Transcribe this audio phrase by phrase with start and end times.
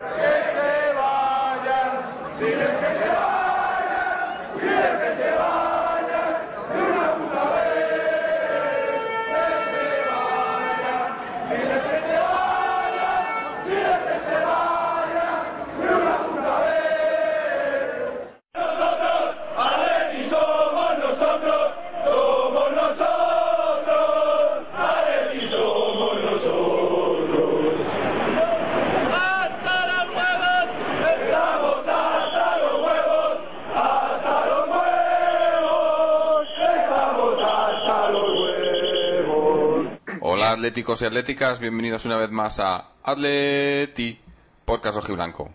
[0.00, 0.37] Yeah.
[40.58, 44.18] Atléticos y atléticas, bienvenidos una vez más a Atleti
[44.64, 45.54] Podcast Blanco.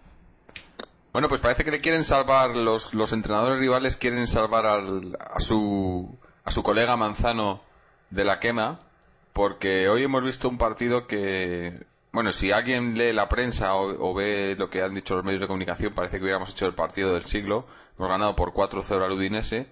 [1.12, 5.42] Bueno, pues parece que le quieren salvar, los, los entrenadores rivales quieren salvar al, a,
[5.42, 7.64] su, a su colega Manzano
[8.12, 8.80] de la quema,
[9.34, 14.56] porque hoy hemos visto un partido que, bueno, si alguien lee la prensa o, ve
[14.58, 17.26] lo que han dicho los medios de comunicación, parece que hubiéramos hecho el partido del
[17.26, 17.68] siglo,
[17.98, 19.68] hemos ganado por 4-0 al Udinese,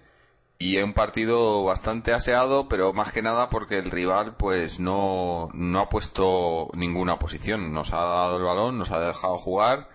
[0.62, 5.80] y un partido bastante aseado, pero más que nada porque el rival pues no, no
[5.80, 7.72] ha puesto ninguna posición.
[7.72, 9.88] Nos ha dado el balón, nos ha dejado jugar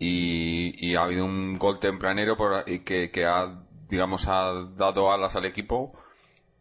[0.00, 5.36] y, y ha habido un gol tempranero por, que, que ha, digamos, ha dado alas
[5.36, 5.92] al equipo.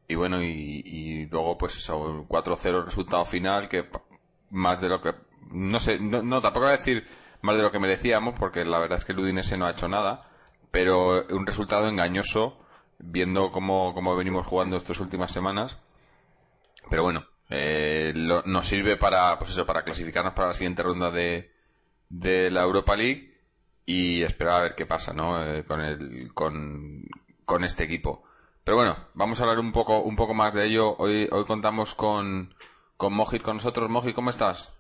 [0.08, 3.90] Y bueno, y, luego pues eso, 4-0 resultado final que
[4.52, 5.16] más de lo que,
[5.50, 7.08] no sé, no, no, tampoco voy a decir
[7.42, 9.88] más de lo que merecíamos porque la verdad es que el Udinese no ha hecho
[9.88, 10.30] nada,
[10.70, 12.63] pero un resultado engañoso
[13.06, 15.78] viendo cómo, cómo venimos jugando estas últimas semanas.
[16.90, 21.52] Pero bueno, eh, nos sirve para, pues eso, para clasificarnos para la siguiente ronda de,
[22.10, 23.34] de la Europa League
[23.86, 25.44] y esperar a ver qué pasa, ¿no?
[25.44, 27.04] Eh, con el, con,
[27.46, 28.24] con este equipo.
[28.64, 30.96] Pero bueno, vamos a hablar un poco, un poco más de ello.
[30.98, 32.56] Hoy, hoy contamos con,
[32.96, 33.90] con Mojit con nosotros.
[33.90, 34.72] Mojit, ¿cómo estás?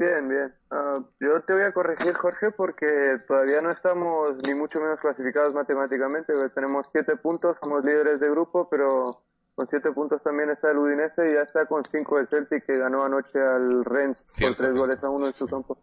[0.00, 0.54] Bien, bien.
[0.70, 5.52] Ah, yo te voy a corregir, Jorge, porque todavía no estamos ni mucho menos clasificados
[5.52, 6.32] matemáticamente.
[6.54, 9.22] Tenemos siete puntos, somos líderes de grupo, pero
[9.54, 12.78] con siete puntos también está el Udinese y ya está con cinco el Celtic que
[12.78, 15.76] ganó anoche al Rennes con tres goles a uno en su campo.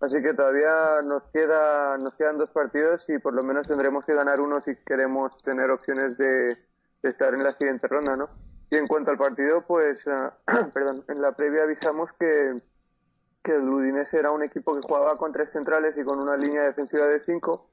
[0.00, 4.14] Así que todavía nos queda nos quedan dos partidos y por lo menos tendremos que
[4.14, 6.56] ganar uno si queremos tener opciones de,
[7.02, 8.30] estar en la siguiente ronda, ¿no?
[8.70, 10.38] Y en cuanto al partido, pues, ah,
[10.72, 12.54] perdón, en la previa avisamos que
[13.42, 16.62] que el Udinese era un equipo que jugaba con tres centrales y con una línea
[16.62, 17.70] defensiva de cinco,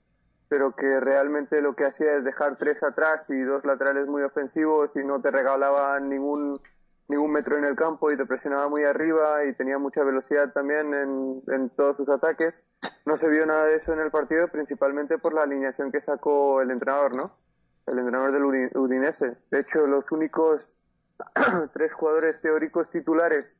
[0.49, 4.95] pero que realmente lo que hacía es dejar tres atrás y dos laterales muy ofensivos
[4.95, 6.59] y no te regalaba ningún
[7.09, 10.93] ningún metro en el campo y te presionaba muy arriba y tenía mucha velocidad también
[10.93, 12.61] en, en todos sus ataques.
[13.05, 16.61] No se vio nada de eso en el partido, principalmente por la alineación que sacó
[16.61, 17.31] el entrenador, ¿no?
[17.85, 19.37] El entrenador del Udinese.
[19.49, 20.73] De hecho, los únicos
[21.73, 23.55] tres jugadores teóricos titulares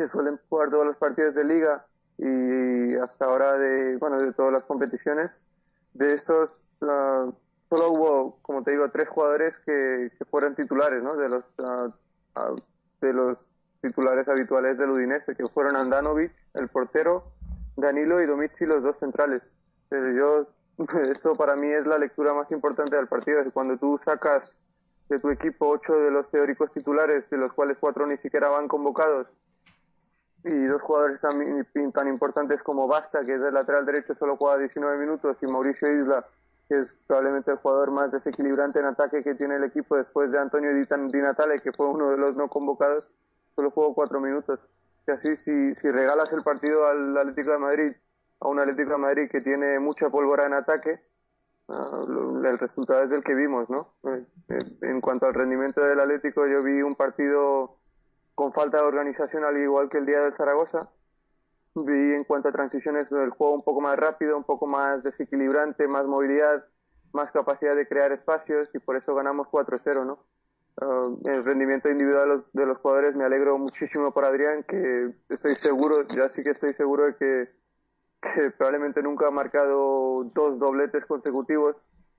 [0.00, 1.84] que suelen jugar todos los partidos de liga
[2.16, 5.36] y hasta ahora de, bueno, de todas las competiciones.
[5.92, 7.30] De esos, ah,
[7.68, 11.16] solo hubo, como te digo, tres jugadores que, que fueron titulares, ¿no?
[11.16, 11.90] De los, ah,
[12.36, 12.54] ah,
[13.02, 13.46] de los
[13.82, 17.24] titulares habituales del Udinese, que fueron Andanovic, el portero,
[17.76, 19.50] Danilo y Domici, los dos centrales.
[19.90, 20.46] Pero yo,
[21.10, 24.56] eso para mí es la lectura más importante del partido, es cuando tú sacas
[25.10, 28.66] de tu equipo ocho de los teóricos titulares, de los cuales cuatro ni siquiera van
[28.66, 29.26] convocados,
[30.44, 34.58] y dos jugadores tan, tan importantes como Basta, que es el lateral derecho, solo juega
[34.58, 36.24] 19 minutos, y Mauricio Isla,
[36.68, 40.38] que es probablemente el jugador más desequilibrante en ataque que tiene el equipo después de
[40.38, 43.10] Antonio Di Natale, que fue uno de los no convocados,
[43.54, 44.60] solo jugó cuatro minutos.
[45.06, 47.92] Y así, si, si regalas el partido al Atlético de Madrid,
[48.40, 51.00] a un Atlético de Madrid que tiene mucha pólvora en ataque,
[51.68, 52.04] ah,
[52.44, 53.92] el resultado es el que vimos, ¿no?
[54.04, 54.24] Eh,
[54.82, 57.79] en cuanto al rendimiento del Atlético, yo vi un partido
[58.40, 60.88] con falta de organización al igual que el día del Zaragoza.
[61.74, 65.86] Vi en cuanto a transiciones del juego un poco más rápido, un poco más desequilibrante,
[65.86, 66.64] más movilidad,
[67.12, 70.24] más capacidad de crear espacios y por eso ganamos 4-0, ¿no?
[70.80, 75.12] Uh, el rendimiento individual de los, de los, jugadores me alegro muchísimo por Adrián, que
[75.28, 77.50] estoy seguro, ya sí que estoy seguro de que,
[78.22, 81.76] que probablemente nunca ha marcado dos dobletes consecutivos,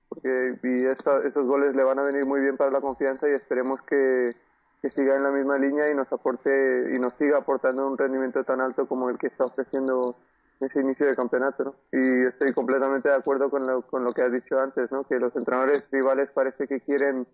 [0.08, 3.82] porque y esos goles le van a venir muy bien para la confianza y esperemos
[3.82, 4.36] que,
[4.82, 8.42] que siga en la misma línea y nos aporte y nos siga aportando un rendimiento
[8.42, 10.16] tan alto como el que está ofreciendo
[10.58, 11.76] ese inicio de campeonato.
[11.92, 15.04] Y estoy completamente de acuerdo con lo, con lo que has dicho antes, ¿no?
[15.04, 17.24] que los entrenadores rivales parece que quieren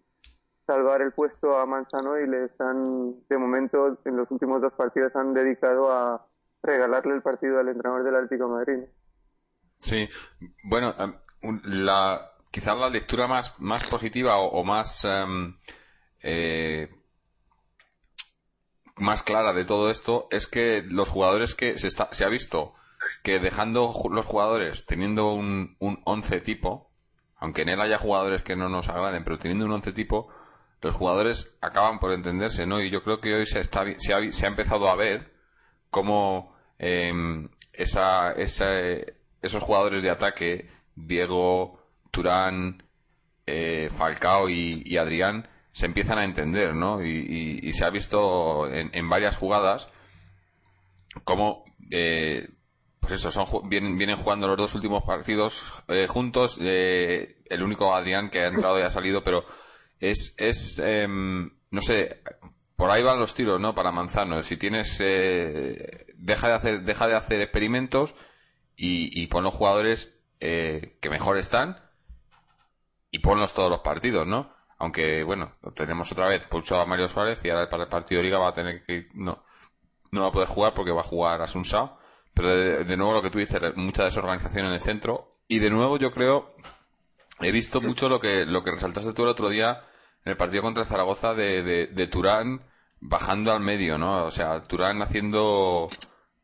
[0.67, 5.17] salvar el puesto a Manzano y le están, de momento, en los últimos dos partidos
[5.17, 6.27] han dedicado a
[6.63, 8.85] regalarle el partido al entrenador del Atlético Madrid.
[9.79, 10.07] Sí,
[10.65, 15.57] bueno, em, la, quizás la lectura más, más positiva o, más em,
[16.23, 16.91] eh,
[18.99, 22.75] más clara de todo esto es que los jugadores que se, está, se ha visto
[23.23, 26.91] que dejando los jugadores teniendo un, un once tipo,
[27.37, 30.29] aunque en él haya jugadores que no nos agraden, pero teniendo un once tipo,
[30.81, 32.81] los jugadores acaban por entenderse, ¿no?
[32.81, 35.33] Y yo creo que hoy se, está, se, ha, se ha empezado a ver
[35.91, 42.83] cómo em, esa, esos jugadores de ataque, Diego, Turán,
[43.47, 45.49] eh, Falcao y Adrián,
[45.79, 47.05] se empiezan a entender, ¿no?
[47.05, 49.89] Y, se ha visto en, varias jugadas
[51.23, 52.49] cómo, eh,
[52.99, 56.59] pues eso, son, vienen, vienen jugando los dos últimos partidos eh, juntos.
[56.61, 59.45] Eh, el único Adrián que ha entrado y ha salido, pero
[60.01, 62.23] es, es em, no sé,
[62.75, 63.73] por ahí van los tiros, ¿no?
[63.77, 64.43] Para Manzano.
[64.43, 68.17] Si tienes, deja de hacer, deja de hacer experimentos
[68.75, 71.81] y, y pon los jugadores que mejor están
[73.13, 74.58] y ponlos todos los partidos, ¿no?
[74.79, 78.27] Aunque, bueno, tenemos otra vez pulsado a Mario Suárez y ahora para el partido de
[78.27, 79.09] Liga va a tener que.
[79.15, 79.45] No,
[80.13, 81.99] no va a poder jugar porque va a jugar a Sunsao.
[82.33, 82.49] Pero
[82.85, 85.39] de, nuevo lo que tú dices, mucha desorganización en el centro.
[85.49, 86.55] Y de nuevo yo creo,
[87.41, 89.83] he visto mucho lo que, lo que resaltaste tú el otro día
[90.25, 92.63] en el partido contra Zaragoza de, de, Turán
[93.01, 94.25] bajando al medio, ¿no?
[94.25, 95.89] O sea, Turán haciendo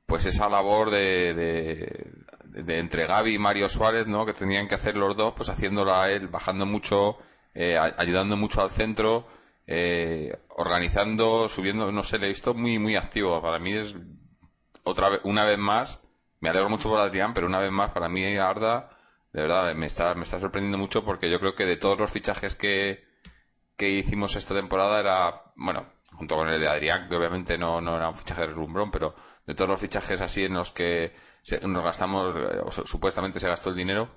[0.06, 4.26] pues esa labor de, de, de, entre Gaby y Mario Suárez, ¿no?
[4.26, 7.18] Que tenían que hacer los dos, pues haciéndola él, bajando mucho
[7.54, 9.26] eh, ayudando mucho al centro,
[9.66, 13.40] eh, organizando, subiendo, no sé, le he visto muy, muy activo.
[13.40, 13.96] Para mí es
[14.82, 16.00] otra vez, una vez más,
[16.40, 18.90] me alegro mucho por Adrián, pero una vez más, para mí Arda,
[19.32, 22.10] de verdad, me está, me está sorprendiendo mucho porque yo creo que de todos los
[22.10, 23.04] fichajes que,
[23.76, 27.96] que hicimos esta temporada era, bueno, junto con el de Adrián, que obviamente no, no
[27.96, 29.14] era un fichaje de rumbrón, pero
[29.46, 31.14] de todos los fichajes así en los que
[31.62, 34.16] nos gastamos, eh, o supuestamente se gastó el dinero,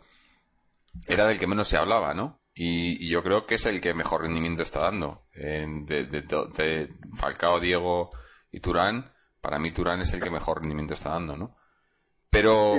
[1.08, 2.40] era del que menos se hablaba, ¿no?
[2.60, 5.24] Y, yo creo que es el que mejor rendimiento está dando.
[5.34, 8.10] de, Falcao, Diego
[8.52, 11.56] y Turán, para mí Turán es el que mejor rendimiento está dando, ¿no?
[12.32, 12.78] Pero,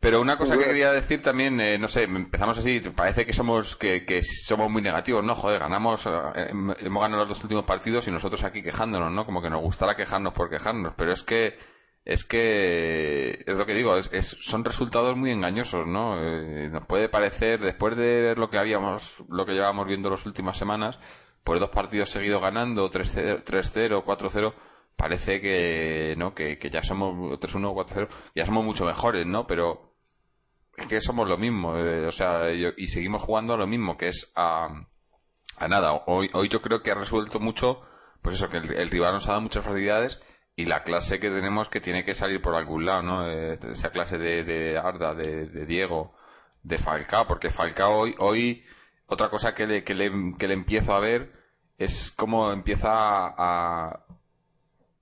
[0.00, 3.76] pero una cosa que quería decir también, eh, no sé, empezamos así, parece que somos
[3.76, 5.34] que, que somos muy negativos, ¿no?
[5.34, 9.24] Joder, ganamos, eh, hemos ganado los dos últimos partidos y nosotros aquí quejándonos, ¿no?
[9.24, 11.56] Como que nos gustará quejarnos por quejarnos, pero es que
[12.04, 16.20] es que es lo que digo, es, son resultados muy engañosos, ¿no?
[16.20, 20.26] Eh, nos puede parecer, después de ver lo que habíamos, lo que llevábamos viendo las
[20.26, 21.00] últimas semanas,
[21.44, 24.54] pues dos partidos seguidos ganando, 3-0, 4-0,
[24.96, 26.34] parece que, ¿no?
[26.34, 29.46] Que, ya somos 3-1, 4-0, ya somos mucho mejores, ¿no?
[29.46, 29.94] Pero
[30.76, 34.08] es que somos lo mismo, eh, o sea, y seguimos jugando a lo mismo, que
[34.08, 34.68] es a,
[35.56, 35.92] a nada.
[36.06, 37.80] Hoy, hoy yo creo que ha resuelto mucho,
[38.20, 40.20] pues eso, que el rival nos ha dado muchas facilidades
[40.56, 43.28] y la clase que tenemos que tiene que salir por algún lado, ¿no?
[43.28, 46.14] Eh, esa clase de, de Arda, de, Diego,
[46.62, 48.64] de Falcao, porque Falcao hoy, hoy
[49.06, 51.32] otra cosa que le, que le, que le empiezo a ver
[51.76, 54.06] es cómo empieza a,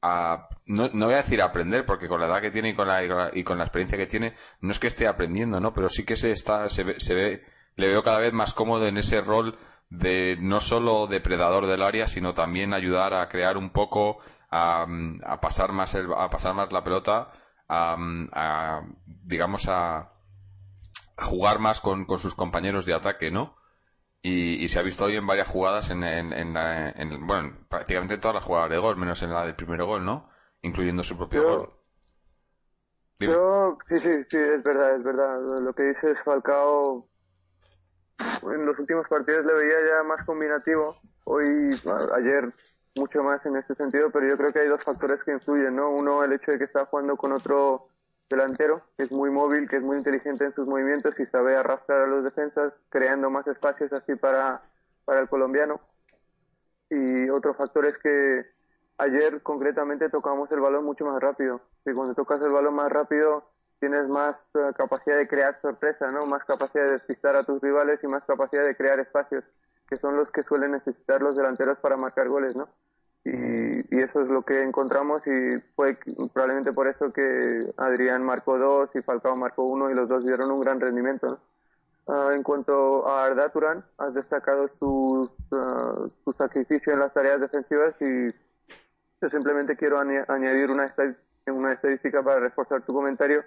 [0.00, 2.88] a no, no, voy a decir aprender, porque con la edad que tiene y con
[2.88, 5.72] la, y con la experiencia que tiene, no es que esté aprendiendo, ¿no?
[5.74, 7.44] Pero sí que se está, se se ve,
[7.76, 9.58] le veo cada vez más cómodo en ese rol
[9.90, 14.18] de no solo depredador del área, sino también ayudar a crear un poco
[14.52, 17.32] a, pasar más el, a pasar más la pelota,
[17.68, 18.82] a,
[19.24, 20.12] digamos a,
[21.16, 23.56] jugar más con, sus compañeros de ataque, ¿no?
[24.24, 28.70] Y, se ha visto hoy en varias jugadas en, en, bueno, prácticamente todas las jugadas
[28.70, 30.28] de gol, menos en la del primer gol, ¿no?
[30.60, 31.72] Incluyendo su propio gol.
[33.18, 35.40] Yo, sí, sí, sí, es verdad, es verdad.
[35.60, 37.08] Lo que dices Falcao,
[38.42, 40.96] en los últimos partidos le veía ya más combinativo.
[41.24, 41.46] Hoy,
[42.16, 42.46] ayer
[42.94, 45.90] mucho más en este sentido, pero yo creo que hay dos factores que influyen, ¿no?
[45.90, 47.88] Uno, el hecho de que está jugando con otro
[48.28, 52.02] delantero, que es muy móvil, que es muy inteligente en sus movimientos y sabe arrastrar
[52.02, 54.62] a los defensas, creando más espacios así para,
[55.04, 55.80] para el colombiano.
[56.90, 58.46] Y otro factor es que
[58.98, 61.60] ayer concretamente tocamos el balón mucho más rápido.
[61.86, 63.44] Y cuando tocas el balón más rápido
[63.80, 66.20] tienes más eh, capacidad de crear sorpresa, ¿no?
[66.26, 69.44] Más capacidad de despistar a tus rivales y más capacidad de crear espacios
[69.92, 72.66] que son los que suelen necesitar los delanteros para marcar goles, ¿no?
[73.26, 75.98] Y, eso es lo que encontramos y fue
[76.32, 80.50] probablemente por eso que Adrián marcó dos y Falcao marcó uno y los dos dieron
[80.50, 81.26] un gran rendimiento.
[81.26, 81.38] ¿no?
[82.08, 87.38] Ah, en cuanto a Arda Turán, has destacado su, uh, su sacrificio en las tareas
[87.38, 88.28] defensivas y
[89.20, 90.92] yo simplemente quiero añadir una,
[91.48, 93.44] una estadística para reforzar tu comentario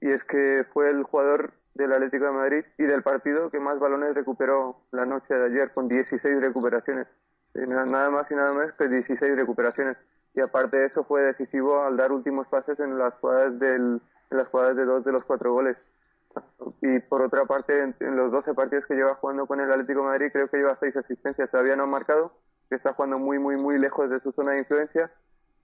[0.00, 3.78] y es que fue el jugador del Atlético de Madrid y del partido que más
[3.78, 7.06] balones recuperó la noche de ayer con 16 recuperaciones.
[7.54, 9.96] Eh, nada más y nada menos que 16 recuperaciones.
[10.34, 14.00] Y aparte de eso fue decisivo al dar últimos pases en las jugadas, del,
[14.30, 15.76] las jugadas de dos de los cuatro goles.
[16.80, 20.06] Y por otra parte, en, los 12 partidos que lleva jugando con el Atlético de
[20.06, 21.50] Madrid, creo que lleva seis asistencias.
[21.50, 22.32] Todavía no ha marcado,
[22.68, 25.10] que está jugando muy, muy, muy lejos de su zona de influencia,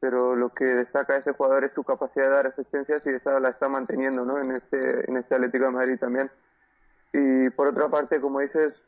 [0.01, 3.49] pero lo que destaca ese jugador es su capacidad de dar asistencias y esa la
[3.49, 4.41] está manteniendo ¿no?
[4.41, 6.31] en, este, en este Atlético de Madrid también.
[7.13, 8.85] Y por otra parte, como dices,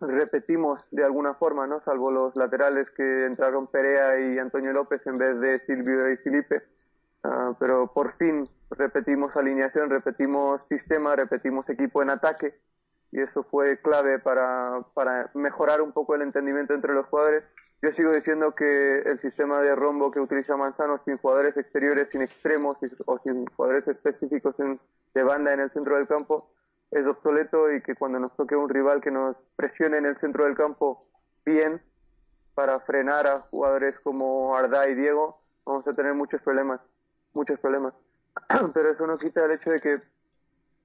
[0.00, 1.80] repetimos de alguna forma, ¿no?
[1.80, 6.62] salvo los laterales que entraron Perea y Antonio López en vez de Silvio y Felipe.
[7.24, 12.54] Ah, pero por fin repetimos alineación, repetimos sistema, repetimos equipo en ataque
[13.16, 17.44] y eso fue clave para, para mejorar un poco el entendimiento entre los jugadores.
[17.80, 22.20] Yo sigo diciendo que el sistema de rombo que utiliza Manzano sin jugadores exteriores, sin
[22.20, 24.54] extremos o sin jugadores específicos
[25.14, 26.50] de banda en el centro del campo
[26.90, 30.44] es obsoleto y que cuando nos toque un rival que nos presione en el centro
[30.44, 31.08] del campo
[31.46, 31.80] bien
[32.54, 36.82] para frenar a jugadores como Arda y Diego, vamos a tener muchos problemas,
[37.32, 37.94] muchos problemas.
[38.74, 40.00] Pero eso no quita el hecho de que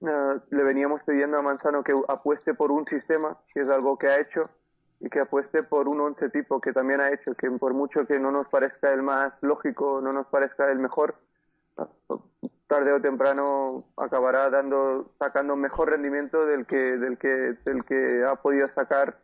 [0.01, 4.19] le veníamos pidiendo a Manzano que apueste por un sistema, que es algo que ha
[4.19, 4.49] hecho,
[4.99, 8.19] y que apueste por un once tipo, que también ha hecho, que por mucho que
[8.19, 11.15] no nos parezca el más lógico, no nos parezca el mejor,
[12.67, 18.35] tarde o temprano acabará dando sacando mejor rendimiento del que del que del que ha
[18.35, 19.17] podido sacar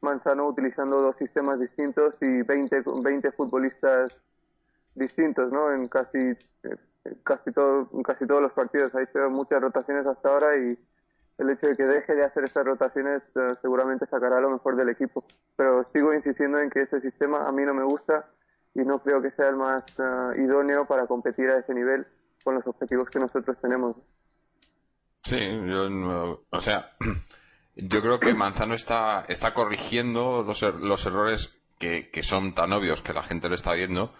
[0.00, 4.16] Manzano utilizando dos sistemas distintos y 20 20 futbolistas
[4.94, 5.72] distintos, ¿no?
[5.72, 6.34] En casi
[7.22, 8.94] casi todo, casi todos los partidos.
[8.94, 10.78] Ha hecho muchas rotaciones hasta ahora y
[11.38, 14.88] el hecho de que deje de hacer estas rotaciones eh, seguramente sacará lo mejor del
[14.88, 15.24] equipo.
[15.56, 18.26] Pero sigo insistiendo en que ese sistema a mí no me gusta
[18.74, 22.06] y no creo que sea el más eh, idóneo para competir a ese nivel
[22.42, 23.96] con los objetivos que nosotros tenemos.
[25.22, 26.90] Sí, yo, o sea,
[27.76, 32.72] yo creo que Manzano está, está corrigiendo los, er, los errores que, que son tan
[32.72, 34.12] obvios que la gente lo está viendo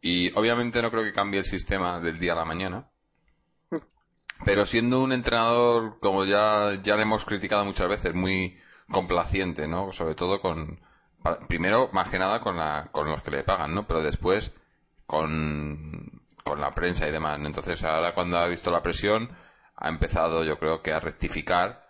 [0.00, 2.90] y obviamente no creo que cambie el sistema del día a la mañana.
[4.44, 8.58] Pero siendo un entrenador, como ya, ya le hemos criticado muchas veces, muy
[8.90, 9.92] complaciente, ¿no?
[9.92, 10.80] Sobre todo con,
[11.48, 13.86] primero, más que nada con, la, con los que le pagan, ¿no?
[13.86, 14.54] Pero después
[15.06, 17.38] con, con la prensa y demás.
[17.44, 19.30] Entonces ahora cuando ha visto la presión,
[19.76, 21.88] ha empezado yo creo que a rectificar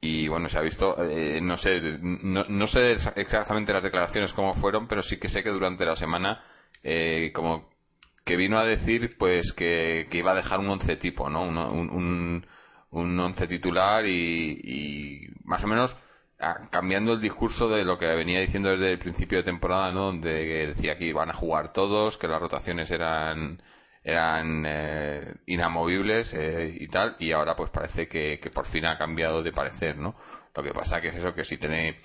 [0.00, 4.54] y bueno, se ha visto, eh, no sé, no, no sé exactamente las declaraciones cómo
[4.54, 6.42] fueron, pero sí que sé que durante la semana
[6.82, 7.70] eh, como
[8.24, 11.42] que vino a decir pues que, iba a dejar un once tipo, ¿no?
[11.44, 12.46] Un, un,
[12.90, 15.96] un once titular y, más o menos
[16.70, 20.06] cambiando el discurso de lo que venía diciendo desde el principio de temporada, ¿no?
[20.06, 23.62] Donde decía que iban a jugar todos, que las rotaciones eran
[24.04, 28.98] eran eh, inamovibles eh, y tal, y ahora pues parece que, que por fin ha
[28.98, 30.16] cambiado de parecer, ¿no?
[30.54, 32.00] Lo que pasa que es eso que si tiene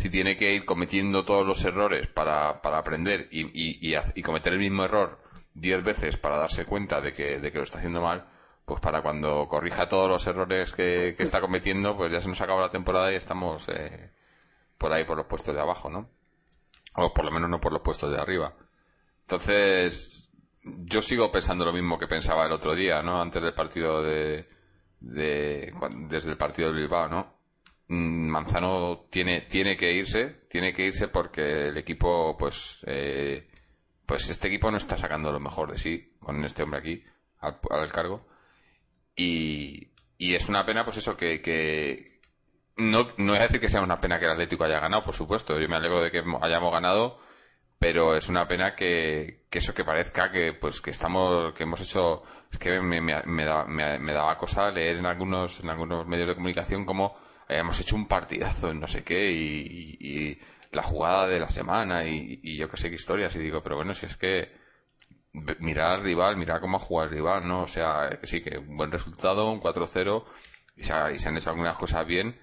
[0.00, 4.54] si tiene que ir cometiendo todos los errores para, para aprender y, y, y, cometer
[4.54, 5.20] el mismo error
[5.52, 8.26] diez veces para darse cuenta de que, de que lo está haciendo mal,
[8.64, 12.40] pues para cuando corrija todos los errores que, que está cometiendo, pues ya se nos
[12.40, 14.10] acaba la temporada y estamos eh,
[14.78, 16.08] por ahí por los puestos de abajo, ¿no?
[16.94, 18.54] O por lo menos no por los puestos de arriba.
[19.20, 20.30] Entonces,
[20.62, 23.20] yo sigo pensando lo mismo que pensaba el otro día, ¿no?
[23.20, 24.48] Antes del partido de,
[25.00, 25.74] de
[26.08, 27.39] desde el partido de Bilbao, ¿no?
[27.90, 33.48] Mm, Manzano tiene, tiene que irse, tiene que irse porque el equipo, pues, eh,
[34.06, 37.04] pues este equipo no está sacando lo mejor de sí con este hombre aquí
[37.40, 38.28] al, cargo.
[39.16, 42.20] Y, y, es una pena, pues eso, que, que
[42.76, 45.58] no, no a decir que sea una pena que el Atlético haya ganado, por supuesto.
[45.58, 47.18] Yo me alegro de que hayamos ganado,
[47.78, 51.80] pero es una pena que, que eso que parezca que, pues, que estamos, que hemos
[51.80, 56.28] hecho, es que me, me, me, me daba cosa leer en algunos, en algunos medios
[56.28, 60.40] de comunicación como hemos hecho un partidazo en no sé qué y,
[60.72, 63.92] la jugada de la semana y, yo que sé qué historias y digo, pero bueno,
[63.94, 64.52] si es que
[65.32, 67.62] mirar al rival, mirar cómo ha jugado el rival, ¿no?
[67.62, 70.24] O sea, que sí, que un buen resultado, un 4-0
[70.76, 72.38] y se, han hecho algunas cosas bien,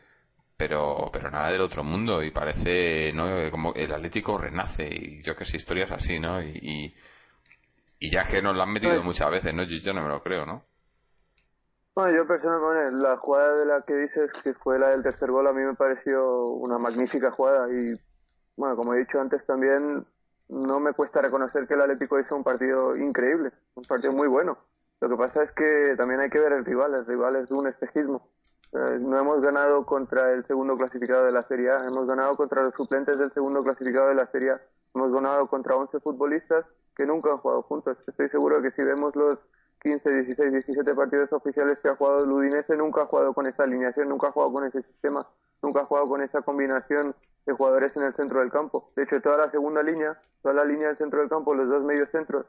[0.57, 3.49] pero, pero nada del otro mundo y parece, ¿no?
[3.51, 6.41] Como el Atlético renace y yo que sé, historias así, ¿no?
[6.41, 6.95] Y,
[7.99, 9.63] y, ya que nos la han metido pues muchas veces, ¿no?
[9.63, 10.65] Yo, yo no me lo creo, ¿no?
[11.97, 15.47] Bueno, yo personalmente, la jugada de la que dices que fue la del tercer gol,
[15.47, 17.67] a mí me pareció una magnífica jugada.
[17.73, 17.99] Y
[18.55, 20.05] bueno, como he dicho antes también,
[20.47, 24.59] no me cuesta reconocer que el Atlético hizo un partido increíble, un partido muy bueno.
[25.01, 27.65] Lo que pasa es que también hay que ver el rival, el rival es un
[27.65, 28.29] espejismo.
[28.73, 32.61] Eh, no hemos ganado contra el segundo clasificado de la Serie A, hemos ganado contra
[32.61, 34.61] los suplentes del segundo clasificado de la Serie A,
[34.93, 36.63] hemos ganado contra 11 futbolistas
[36.95, 37.97] que nunca han jugado juntos.
[38.05, 39.39] Estoy seguro que si vemos los
[39.81, 43.63] 15, 16, 17 partidos oficiales que ha jugado el Udinese nunca ha jugado con esa
[43.63, 45.27] alineación, nunca ha jugado con ese sistema,
[45.61, 47.15] nunca ha jugado con esa combinación
[47.45, 48.91] de jugadores en el centro del campo.
[48.95, 51.83] De hecho, toda la segunda línea, toda la línea del centro del campo, los dos
[51.83, 52.45] medios centros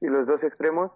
[0.00, 0.92] y los dos extremos,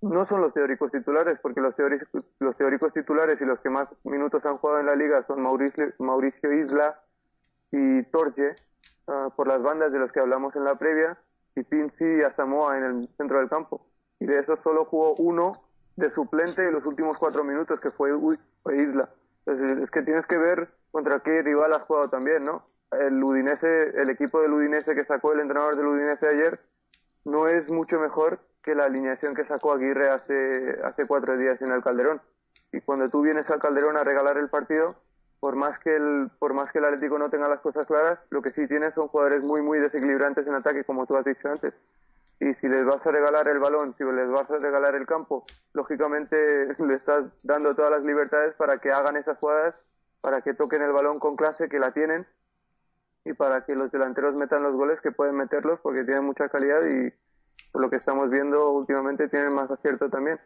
[0.00, 3.88] no son los teóricos titulares, porque los teóricos, los teóricos titulares y los que más
[4.04, 7.00] minutos han jugado en la liga son Mauricio, Mauricio Isla
[7.70, 8.54] y Torje,
[9.08, 11.18] ah, por las bandas de los que hablamos en la previa,
[11.56, 13.87] y Pinci y Asamoah en el centro del campo.
[14.20, 15.52] Y de esos solo jugó uno
[15.96, 18.10] de suplente en los últimos cuatro minutos, que fue,
[18.74, 19.08] Isla.
[19.46, 22.64] Entonces, es que tienes que ver contra qué rival has jugado también, ¿no?
[22.92, 26.60] El Udinese, el equipo del Udinese que sacó el entrenador del Udinese ayer
[27.24, 31.72] no es mucho mejor que la alineación que sacó Aguirre hace, hace cuatro días en
[31.72, 32.20] el Calderón.
[32.72, 34.96] Y cuando tú vienes al Calderón a regalar el partido,
[35.40, 38.42] por más que el, por más que el Atlético no tenga las cosas claras, lo
[38.42, 41.74] que sí tiene son jugadores muy, muy desequilibrantes en ataque, como tú has dicho antes.
[42.40, 45.44] Y si les vas a regalar el balón, si les vas a regalar el campo,
[45.72, 46.36] lógicamente
[46.78, 49.74] le estás dando todas las libertades para que hagan esas jugadas
[50.20, 52.26] para que toquen el balón con clase, que la tienen,
[53.24, 56.84] y para que los delanteros metan los goles que pueden meterlos porque tienen mucha calidad
[56.86, 57.12] y
[57.78, 60.40] lo que estamos viendo últimamente tienen más acierto también.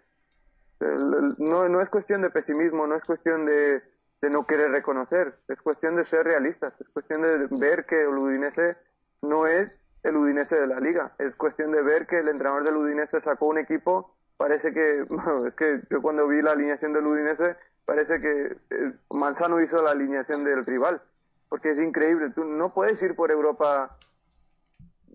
[1.38, 3.82] No, no es cuestión de pesimismo, no es cuestión de,
[4.20, 8.18] de no querer reconocer, es cuestión de ser realistas, es cuestión de ver que el
[8.18, 8.76] Udinese
[9.20, 12.76] no es el Udinese de la liga, es cuestión de ver que el entrenador del
[12.76, 15.06] Udinese sacó un equipo, parece que,
[15.46, 19.90] es que yo cuando vi la alineación del Udinese parece que eh, Manzano hizo la
[19.90, 21.02] alineación del rival,
[21.48, 22.30] porque es increíble.
[22.30, 23.96] Tú no puedes ir por Europa,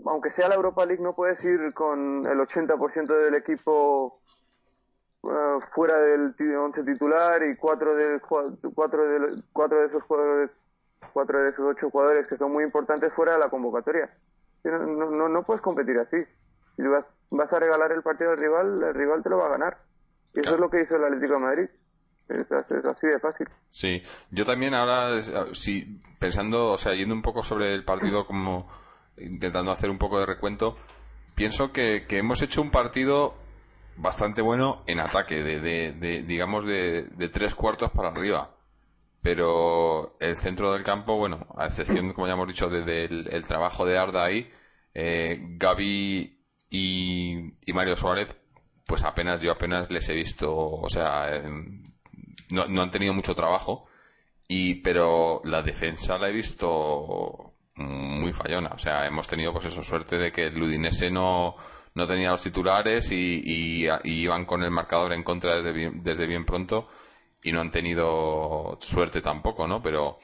[0.05, 4.19] aunque sea la Europa League, no puedes ir con el 80% del equipo
[5.23, 11.49] eh, fuera del 11 titular y cuatro de, cuatro, de, cuatro de esos cuatro de
[11.49, 14.09] esos ocho jugadores que son muy importantes fuera de la convocatoria.
[14.71, 16.17] No, no, no puedes competir así.
[16.75, 19.51] Si vas, vas a regalar el partido al rival, el rival te lo va a
[19.51, 19.77] ganar.
[20.33, 21.69] Y eso es lo que hizo el Atlético de Madrid.
[22.29, 23.47] Es, así de fácil.
[23.71, 25.21] Sí, yo también ahora,
[25.53, 28.67] sí, pensando, o sea, yendo un poco sobre el partido como
[29.17, 30.77] intentando hacer un poco de recuento,
[31.35, 33.35] pienso que, que hemos hecho un partido
[33.95, 38.51] bastante bueno en ataque, de, de, digamos, de, de, tres cuartos para arriba.
[39.21, 43.85] Pero el centro del campo, bueno, a excepción, como ya hemos dicho, del el trabajo
[43.85, 44.51] de Arda ahí,
[44.99, 46.39] eh, Gaby
[46.71, 48.35] y, Mario Suárez,
[48.85, 51.39] pues apenas, yo apenas les he visto, o sea,
[52.49, 53.85] no, no han tenido mucho trabajo,
[54.47, 58.71] y pero la defensa la he visto muy fallona.
[58.73, 61.55] O sea, hemos tenido pues eso, suerte de que el Udinese no,
[61.93, 66.25] no tenía los titulares y, y, iban con el marcador en contra desde bien, desde
[66.25, 66.89] bien pronto
[67.43, 69.81] y no han tenido suerte tampoco, ¿no?
[69.81, 70.17] Pero,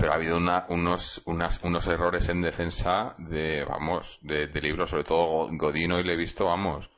[0.00, 4.86] pero ha habido una, unos, unas, unos errores en defensa de, vamos, de, de libro,
[4.86, 6.90] sobre todo Godino y le he visto, vamos,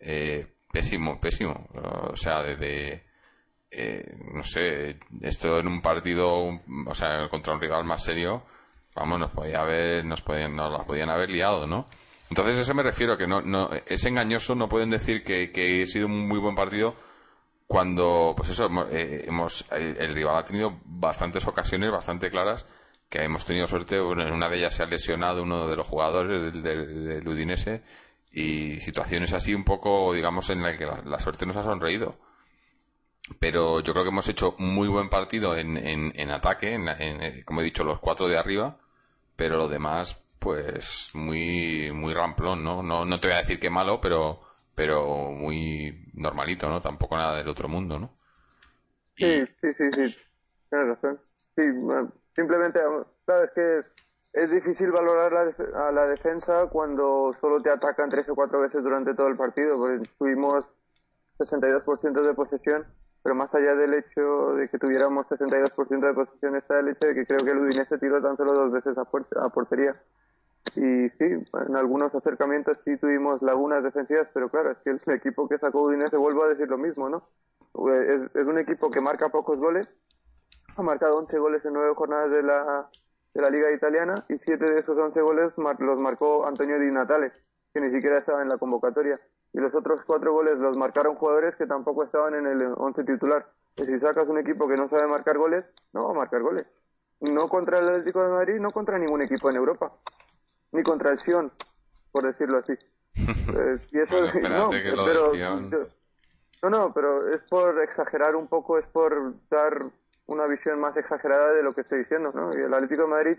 [0.00, 1.68] eh, pésimo, pésimo.
[2.10, 3.04] O sea, de,
[3.70, 6.48] eh, no sé, esto en un partido,
[6.86, 8.44] o sea, contra un rival más serio,
[8.94, 11.88] vamos, nos podía haber, nos podían, nos la podían haber liado, ¿no?
[12.30, 15.82] Entonces, a eso me refiero, que no, no, es engañoso, no pueden decir que, que
[15.82, 16.94] ha sido un muy buen partido
[17.66, 22.66] cuando, pues eso, eh, hemos, el, rival ha tenido bastantes ocasiones bastante claras
[23.08, 25.86] que hemos tenido suerte, bueno, en una de ellas se ha lesionado uno de los
[25.86, 27.82] jugadores del, del, Udinese
[28.32, 32.18] y situaciones así un poco, digamos, en las que la suerte nos ha sonreído
[33.38, 37.60] pero yo creo que hemos hecho muy buen partido en, en, ataque, en, eh, como
[37.60, 38.78] he dicho, los cuatro de arriba,
[39.34, 42.82] pero lo demás, pues muy, muy ramplón, ¿no?
[42.82, 43.04] ¿no?
[43.04, 44.40] No te voy a decir que malo, pero,
[44.76, 46.80] pero muy normalito, ¿no?
[46.80, 48.16] Tampoco nada del otro mundo, ¿no?
[49.14, 50.16] Sí, sí, sí, sí,
[50.70, 51.20] tienes razón.
[51.56, 51.62] Sí,
[52.36, 52.78] simplemente,
[53.26, 53.80] sabes que
[54.34, 58.84] es difícil valorar la a la defensa cuando solo te atacan tres o cuatro veces
[58.84, 60.76] durante todo el partido, porque tuvimos
[61.38, 62.86] 62% de posesión
[63.26, 67.14] pero más allá del hecho de que tuviéramos 62% de posesión está el hecho de
[67.14, 70.00] que creo que el Udinese tiró tan solo dos veces a, a portería.
[70.74, 75.48] Y sí, en algunos acercamientos sí tuvimos lagunas defensivas, pero claro, es que el equipo
[75.48, 77.28] que sacó Udinese, vuelvo a decir lo mismo, ¿no?
[78.08, 79.94] Es, es un equipo que marca pocos goles,
[80.76, 82.88] ha marcado 11 goles en nueve jornadas de la,
[83.34, 87.32] de la Liga Italiana y siete de esos 11 goles los marcó Antonio Di Natale,
[87.72, 89.20] que ni siquiera estaba en la convocatoria
[89.52, 93.46] y los otros cuatro goles los marcaron jugadores que tampoco estaban en el once titular.
[93.76, 96.66] Y si sacas un equipo que no sabe marcar goles, no va a marcar goles.
[97.20, 99.92] No contra el Atlético de Madrid, no contra ningún equipo en Europa.
[100.72, 101.52] Ni contra el Sion,
[102.12, 102.74] por decirlo así.
[103.18, 104.68] Eh, y eso, no, pero,
[106.62, 109.86] no, no, pero es por exagerar un poco, es por dar
[110.26, 112.50] una visión más exagerada de lo que estoy diciendo, ¿no?
[112.52, 113.38] Y el Atlético de Madrid,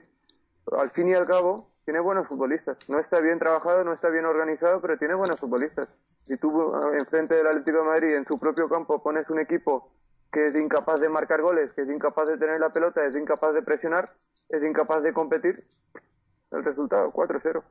[0.72, 2.78] al fin y al cabo, tiene buenos futbolistas.
[2.88, 5.88] No está bien trabajado, no está bien organizado, pero tiene buenos futbolistas.
[6.24, 9.90] Si tú eh, enfrente del Atlético de Madrid, en su propio campo, pones un equipo
[10.32, 13.54] que es incapaz de marcar goles, que es incapaz de tener la pelota, es incapaz
[13.54, 14.14] de presionar,
[14.50, 15.66] es incapaz de competir,
[16.52, 17.64] el resultado, 4-0.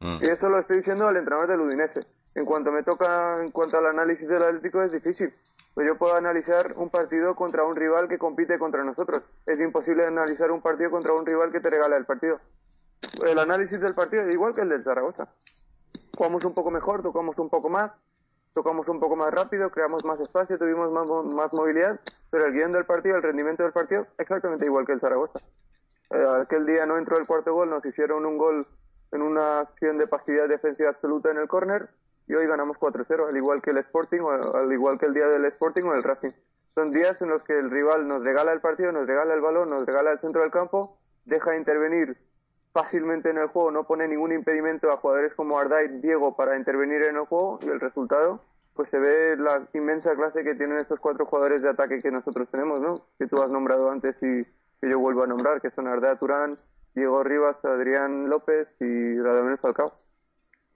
[0.00, 0.18] Mm.
[0.22, 2.00] Y eso lo estoy diciendo al entrenador del Udinese.
[2.34, 5.32] En cuanto me toca, en cuanto al análisis del Atlético, es difícil.
[5.74, 9.22] Pues yo puedo analizar un partido contra un rival que compite contra nosotros.
[9.46, 12.40] Es imposible analizar un partido contra un rival que te regala el partido.
[13.24, 15.28] El análisis del partido es igual que el del Zaragoza.
[16.16, 17.96] Jugamos un poco mejor, tocamos un poco más,
[18.52, 22.72] tocamos un poco más rápido, creamos más espacio, tuvimos más, más movilidad, pero el guion
[22.72, 25.40] del partido, el rendimiento del partido, exactamente igual que el Zaragoza.
[26.12, 28.66] Eh, aquel día no entró el cuarto gol, nos hicieron un gol
[29.12, 31.88] en una acción de pasividad defensiva absoluta en el córner
[32.26, 35.26] y hoy ganamos 4-0, al igual que el Sporting o al igual que el día
[35.26, 36.32] del Sporting o el Racing.
[36.74, 39.70] Son días en los que el rival nos regala el partido, nos regala el balón,
[39.70, 42.16] nos regala el centro del campo, deja intervenir
[42.72, 47.02] fácilmente en el juego, no pone ningún impedimento a jugadores como Ardai, Diego para intervenir
[47.02, 48.40] en el juego y el resultado
[48.74, 52.48] pues se ve la inmensa clase que tienen estos cuatro jugadores de ataque que nosotros
[52.50, 53.02] tenemos, ¿no?
[53.18, 54.46] Que tú has nombrado antes y
[54.82, 56.58] que yo vuelvo a nombrar, que son Ardai Turán,
[56.92, 59.94] Diego Rivas, Adrián López y Radamel Falcao.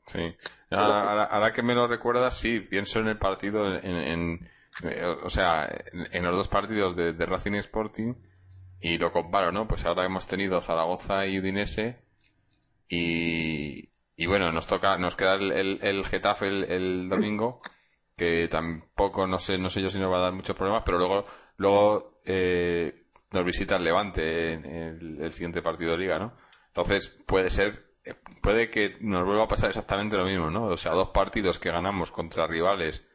[0.07, 0.37] Sí.
[0.71, 4.49] Ahora, que me lo recuerdas, sí, pienso en el partido, en,
[4.85, 5.69] eh, o sea,
[6.13, 8.15] en, los dos partidos de, Racing Sporting
[8.81, 9.67] y lo comparo, ¿no?
[9.67, 11.97] Pues ahora hemos tenido Zaragoza y Udinese
[12.89, 17.61] y, y bueno, nos toca, nos queda el, el, Getafe el, domingo
[18.17, 20.99] que tampoco no sé, no sé yo si nos va a dar muchos problemas, pero
[20.99, 21.25] luego,
[21.57, 24.65] luego eh, nos visita el Levante en
[25.21, 26.37] el, siguiente partido de Liga, ¿no?
[26.69, 27.87] Entonces puede ser
[28.41, 30.67] puede que nos vuelva a pasar exactamente lo mismo, ¿no?
[30.67, 33.09] O sea, dos partidos que ganamos contra rivales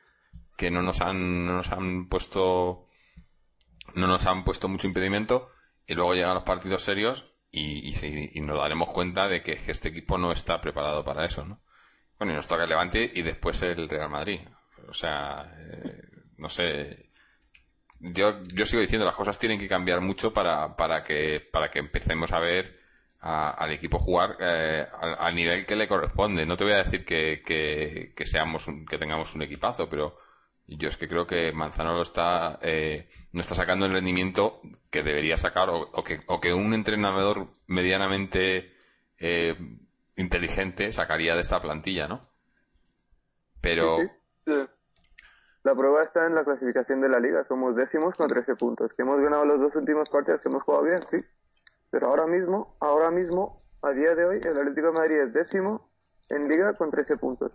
[0.58, 2.88] que no nos han, no nos han puesto,
[3.96, 5.50] no nos han puesto mucho impedimento
[5.88, 10.18] y luego llegan los partidos serios y, y, nos daremos cuenta de que, este equipo
[10.18, 11.62] no está preparado para eso, ¿no?
[12.18, 14.42] Bueno, y nos toca el Levante y después el Real Madrid.
[14.88, 16.02] O sea, eh,
[16.38, 17.11] no sé.
[18.04, 21.80] Yo, yo sigo diciendo, las cosas tienen que cambiar mucho para, para que, para que
[21.80, 22.82] empecemos a ver
[23.22, 26.46] al equipo jugar eh, al, nivel que le corresponde.
[26.46, 30.18] No te voy a decir que, que, seamos que tengamos un equipazo, pero
[30.66, 34.60] yo es que creo que Manzano está eh, no está sacando el rendimiento
[34.90, 38.74] que debería sacar o, que, o que un entrenador medianamente
[39.20, 39.56] eh,
[40.16, 42.22] inteligente sacaría de esta plantilla, ¿no?
[43.60, 44.00] Pero
[45.64, 47.44] la prueba está en la clasificación de la liga.
[47.44, 48.94] Somos décimos con 13 puntos.
[48.94, 51.18] Que hemos ganado los dos últimos partidos que hemos jugado bien, sí.
[51.92, 55.92] Pero ahora mismo, ahora mismo, a día de hoy, el Atlético de Madrid es décimo
[56.30, 57.52] en liga con 13 puntos.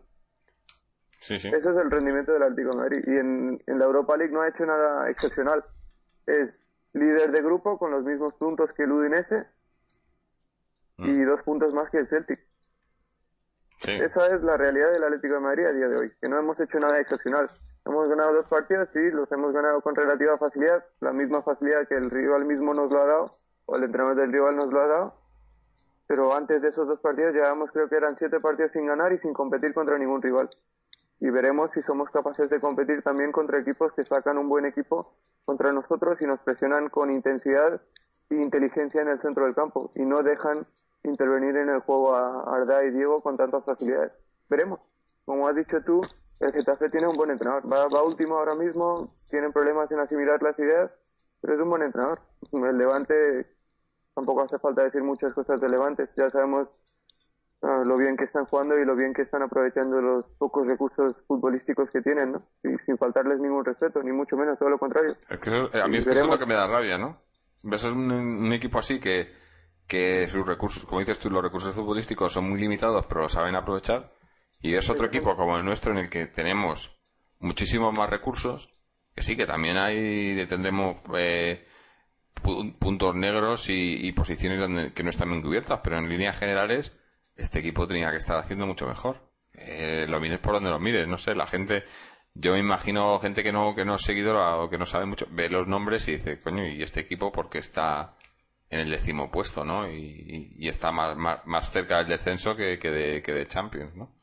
[1.20, 1.48] Sí, sí.
[1.48, 3.04] Ese es el rendimiento del Atlético de Madrid.
[3.06, 5.64] Y en, la Europa League no ha hecho nada excepcional.
[6.26, 9.46] Es líder de grupo con los mismos puntos que el Udinese
[10.98, 11.26] y mm.
[11.26, 12.40] dos puntos más que el Celtic.
[13.78, 13.90] Sí.
[13.90, 16.60] Esa es la realidad del Atlético de Madrid a día de hoy, que no hemos
[16.60, 17.50] hecho nada excepcional.
[17.86, 21.94] Hemos ganado dos partidos, sí, los hemos ganado con relativa facilidad, la misma facilidad que
[21.94, 23.30] el rival mismo nos lo ha dado,
[23.64, 25.14] o el entrenador del rival nos lo ha dado,
[26.08, 29.18] pero antes de esos dos partidos llevamos creo que eran siete partidos sin ganar y
[29.18, 30.50] sin competir contra ningún rival.
[31.20, 35.14] Y veremos si somos capaces de competir también contra equipos que sacan un buen equipo
[35.44, 37.80] contra nosotros y nos presionan con intensidad
[38.30, 40.66] e inteligencia en el centro del campo y no dejan
[41.04, 44.12] intervenir en el juego a Arda y Diego con tantas facilidades.
[44.48, 44.84] Veremos.
[45.24, 46.00] Como has dicho tú,
[46.40, 47.62] el Getafe tiene un buen entrenador.
[47.72, 50.90] Va, va último ahora mismo, tienen problemas en asimilar las ideas,
[51.40, 52.20] pero es un buen entrenador.
[52.52, 53.46] El Levante
[54.14, 56.08] tampoco hace falta decir muchas cosas de Levante.
[56.16, 56.72] Ya sabemos
[57.62, 61.22] ah, lo bien que están jugando y lo bien que están aprovechando los pocos recursos
[61.26, 62.42] futbolísticos que tienen, ¿no?
[62.62, 65.14] Y sin faltarles ningún respeto, ni mucho menos, todo lo contrario.
[65.28, 67.22] Es que eh, a mí es que eso es lo que me da rabia, ¿no?
[67.62, 69.32] Ves un, un equipo así que,
[69.86, 73.54] que sus recursos, como dices tú, los recursos futbolísticos son muy limitados, pero lo saben
[73.54, 74.15] aprovechar.
[74.60, 76.98] Y es otro equipo como el nuestro en el que tenemos
[77.38, 78.70] muchísimos más recursos,
[79.14, 81.66] que sí, que también hay, tendremos eh,
[82.78, 86.92] puntos negros y, posiciones que no están bien cubiertas, pero en líneas generales
[87.36, 89.30] este equipo tenía que estar haciendo mucho mejor.
[89.54, 91.84] Eh, lo mires por donde lo mires, no sé, la gente,
[92.34, 95.26] yo me imagino gente que no, que no es seguidora o que no sabe mucho,
[95.30, 98.16] ve los nombres y dice, coño, ¿y este equipo porque está
[98.68, 99.90] en el décimo puesto, ¿no?
[99.90, 104.15] Y, está más, más, cerca del descenso que, que, de, que de Champions, ¿no?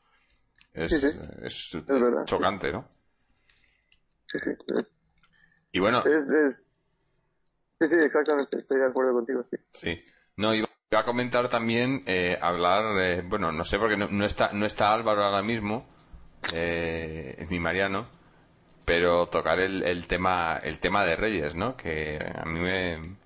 [0.74, 0.92] Es,
[1.42, 1.76] es,
[2.26, 2.88] chocante, ¿no?
[4.26, 4.50] Sí, sí.
[5.72, 6.04] Y bueno.
[6.04, 6.66] Es, es,
[7.80, 9.56] Sí, sí, exactamente, estoy de acuerdo contigo, sí.
[9.72, 10.04] Sí.
[10.36, 14.64] No, iba a comentar también, eh, hablar, eh, bueno, no sé porque no, está, no
[14.64, 15.86] está Álvaro ahora mismo,
[16.52, 18.06] eh, ni Mariano,
[18.84, 21.76] pero tocar el, el, tema, el tema de Reyes, ¿no?
[21.76, 23.16] Que a mí me,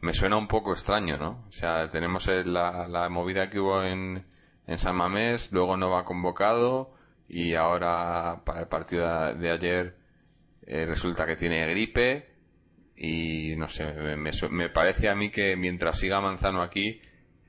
[0.00, 1.44] me suena un poco extraño, ¿no?
[1.48, 4.24] O sea, tenemos la, la movida que hubo en,
[4.66, 6.94] en San Mamés, luego no va convocado,
[7.28, 9.96] y ahora para el partido de ayer
[10.66, 12.34] eh, resulta que tiene gripe
[12.96, 17.00] y no sé, me, me, parece a mí que mientras siga Manzano aquí,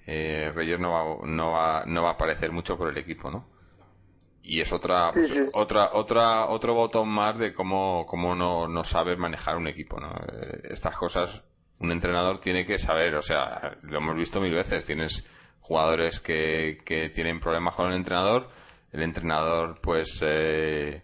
[0.06, 3.48] eh, Reyes no va, no, va, no va a aparecer mucho por el equipo, ¿no?
[4.44, 9.18] Y es otra, pues, otra, otra, otro botón más de cómo, cómo no, no sabe
[9.18, 10.12] manejar un equipo, ¿no?
[10.12, 11.44] Eh, estas cosas
[11.80, 15.28] un entrenador tiene que saber, o sea, lo hemos visto mil veces, tienes
[15.68, 18.50] jugadores que, que tienen problemas con el entrenador,
[18.94, 21.04] el entrenador pues eh,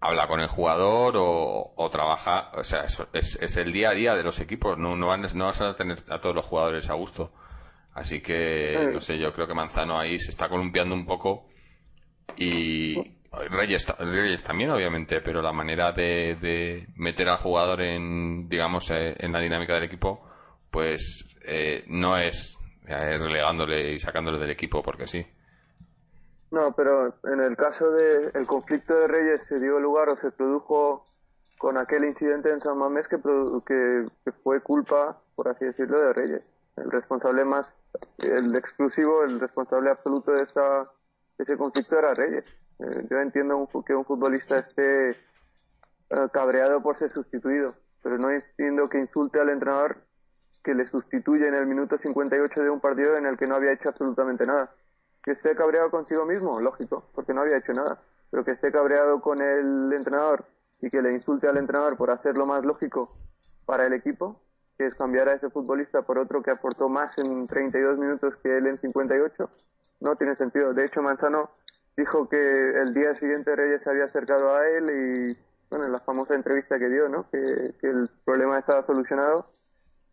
[0.00, 4.22] habla con el jugador o, trabaja, o sea, es, es, el día a día de
[4.22, 7.32] los equipos, no, no, no vas a tener a todos los jugadores a gusto.
[7.94, 11.48] Así que, no sé, yo creo que Manzano ahí se está columpiando un poco
[12.36, 12.96] y
[13.50, 19.14] Reyes, Reyes también, obviamente, pero la manera de, de meter al jugador en, digamos, eh,
[19.18, 20.28] en la dinámica del equipo,
[20.70, 25.26] pues eh, no es relegándole y sacándole del equipo porque sí.
[26.50, 30.30] No, pero en el caso del el conflicto de Reyes se dio lugar o se
[30.30, 31.04] produjo
[31.58, 33.16] con aquel incidente en San Mamés que,
[33.66, 36.44] que, fue culpa, por así decirlo, de Reyes.
[36.76, 37.74] El responsable más,
[38.18, 40.90] el exclusivo, el responsable absoluto de esa,
[41.38, 42.44] ese conflicto era Reyes.
[42.80, 45.16] Eh, yo entiendo que un futbolista esté eh,
[46.32, 49.96] cabreado por ser sustituido, pero no entiendo que insulte al entrenador
[50.64, 53.72] que le sustituye en el minuto 58 de un partido en el que no había
[53.72, 54.74] hecho absolutamente nada
[55.24, 57.98] que esté cabreado consigo mismo, lógico, porque no había hecho nada,
[58.30, 60.44] pero que esté cabreado con el entrenador
[60.82, 63.16] y que le insulte al entrenador por hacer lo más lógico
[63.64, 64.42] para el equipo,
[64.76, 68.58] que es cambiar a ese futbolista por otro que aportó más en 32 minutos que
[68.58, 69.50] él en 58,
[70.00, 70.74] no tiene sentido.
[70.74, 71.52] De hecho, Manzano
[71.96, 75.38] dijo que el día siguiente Reyes se había acercado a él y,
[75.70, 77.30] bueno, en la famosa entrevista que dio, ¿no?
[77.30, 79.46] Que, que el problema estaba solucionado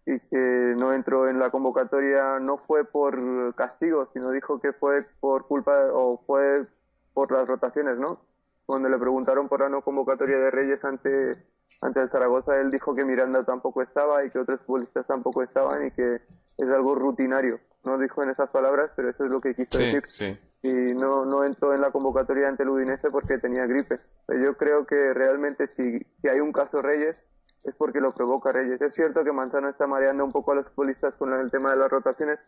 [0.05, 5.05] y que no entró en la convocatoria no fue por castigo, sino dijo que fue
[5.19, 6.65] por culpa o fue
[7.13, 8.19] por las rotaciones, ¿no?
[8.65, 11.43] Cuando le preguntaron por la no convocatoria de Reyes ante,
[11.81, 15.85] ante el Zaragoza, él dijo que Miranda tampoco estaba y que otros futbolistas tampoco estaban
[15.87, 16.21] y que
[16.57, 17.59] es algo rutinario.
[17.83, 20.39] No dijo en esas palabras, pero eso es lo que quiso decir.
[20.63, 23.97] Y no, no entró en la convocatoria ante el Udinese porque tenía gripe.
[24.27, 27.23] Yo creo que realmente si, si hay un caso Reyes,
[27.63, 28.81] es porque lo provoca Reyes.
[28.81, 31.77] Es cierto que Manzano está mareando un poco a los futbolistas con el tema de
[31.77, 32.39] las rotaciones.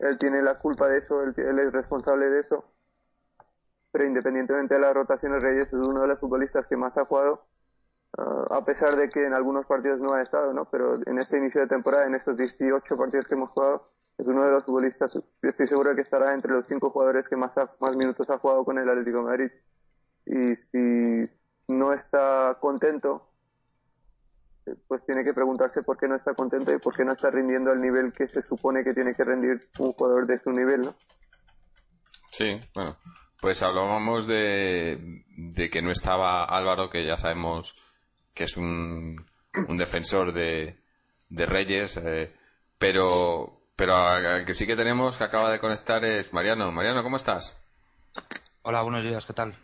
[0.00, 2.64] Él tiene la culpa de eso, él, es responsable de eso.
[3.92, 7.46] Pero independientemente de las rotaciones, Reyes es uno de los futbolistas que más ha jugado,
[8.18, 10.66] ah, a pesar de que en algunos partidos no ha estado, ¿no?
[10.66, 14.44] Pero en este inicio de temporada, en estos 18 partidos que hemos jugado, es uno
[14.44, 18.28] de los futbolistas, estoy seguro que estará entre los cinco jugadores que más, más minutos
[18.30, 19.50] ha jugado con el Atlético Madrid.
[20.24, 21.30] Y si
[21.68, 23.28] no está contento,
[24.88, 27.70] pues tiene que preguntarse por qué no está contento y por qué no está rindiendo
[27.70, 30.94] al nivel que se supone que tiene que rendir un jugador de su nivel, ¿no?
[32.30, 32.96] Sí, bueno,
[33.40, 37.80] pues hablábamos de, de que no estaba Álvaro, que ya sabemos
[38.34, 39.24] que es un,
[39.68, 40.78] un defensor de,
[41.28, 42.34] de Reyes, eh,
[42.78, 46.70] pero, pero al que sí que tenemos que acaba de conectar es Mariano.
[46.72, 47.58] Mariano, ¿cómo estás?
[48.62, 49.56] Hola, buenos días, ¿qué tal?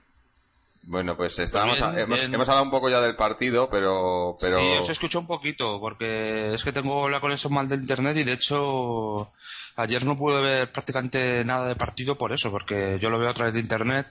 [0.84, 4.58] Bueno, pues estábamos hemos, hablado un poco ya del partido, pero, pero...
[4.58, 8.24] Sí, os escucho un poquito, porque es que tengo la conexión mal de internet y
[8.24, 9.32] de hecho
[9.76, 13.34] ayer no pude ver prácticamente nada de partido por eso, porque yo lo veo a
[13.34, 14.08] través de internet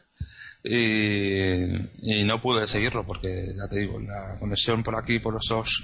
[0.64, 5.84] y, no pude seguirlo, porque ya te digo, la conexión por aquí, por esos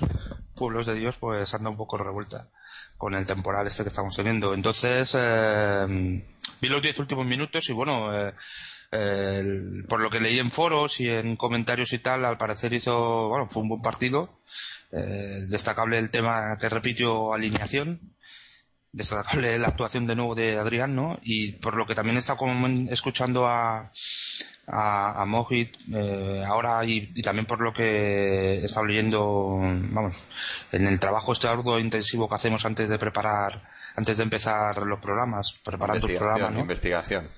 [0.56, 2.50] pueblos de Dios, pues anda un poco revuelta
[2.98, 4.54] con el temporal este que estamos teniendo.
[4.54, 6.24] Entonces, eh,
[6.62, 8.34] vi los diez últimos minutos y bueno, eh,
[8.90, 13.48] por lo que leí en foros y en comentarios y tal, al parecer hizo, bueno,
[13.50, 14.42] fue un buen partido.
[14.92, 18.00] Eh, destacable el tema que repitió alineación.
[18.92, 21.20] Destacable la actuación de nuevo de Adrián, ¿no?
[21.22, 22.36] Y por lo que también está
[22.90, 23.92] escuchando a,
[24.66, 30.26] a, a Mojit eh, ahora y, también por lo que he estado leyendo, vamos,
[30.72, 35.00] en el trabajo este arduo intensivo que hacemos antes de preparar, antes de empezar los
[35.00, 36.62] programas, preparando los programas, ¿no?
[36.62, 37.30] Investigación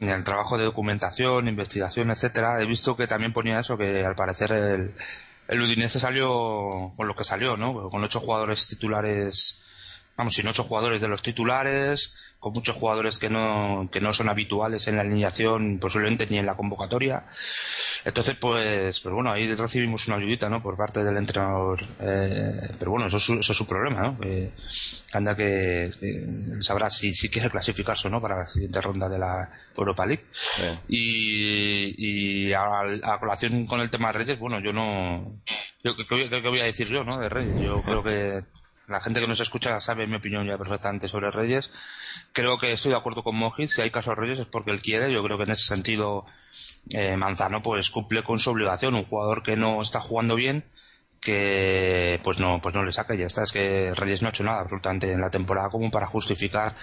[0.00, 4.14] en el trabajo de documentación, investigación, etcétera, he visto que también ponía eso, que al
[4.14, 4.94] parecer el,
[5.48, 7.88] el Udinese salió con lo que salió, ¿no?
[7.90, 9.62] Con ocho jugadores titulares,
[10.16, 14.28] vamos, sin ocho jugadores de los titulares, con muchos jugadores que no, que no son
[14.28, 17.24] habituales en la alineación, posiblemente ni en la convocatoria.
[18.04, 20.62] Entonces, pues, pues bueno, ahí recibimos una ayudita, ¿no?
[20.62, 21.82] Por parte del entrenador.
[21.98, 24.18] Eh, pero bueno, eso es, su, eso es su problema, ¿no?
[25.14, 25.90] anda que,
[26.60, 30.26] sabrá si, si quiere clasificarse o no para la siguiente ronda de la Europa League.
[30.86, 35.40] Y, y a, a, colación con el tema de Reyes, bueno, yo no...
[35.82, 37.18] Yo, ¿qué, qué, voy a decir yo, no?
[37.18, 37.58] De Reyes.
[37.62, 38.44] Yo creo que
[38.86, 41.70] la gente que nos escucha sabe mi opinión ya perfectamente sobre Reyes.
[42.32, 43.70] Creo que estoy de acuerdo con Mojit.
[43.70, 45.12] Si hay caso a Reyes es porque él quiere.
[45.12, 46.24] Yo creo que en ese sentido
[46.90, 48.94] eh, Manzano pues cumple con su obligación.
[48.94, 50.64] Un jugador que no está jugando bien,
[51.20, 53.14] que pues no, pues no le saca.
[53.14, 53.42] Ya está.
[53.42, 56.76] Es que Reyes no ha hecho nada absolutamente en la temporada como para justificar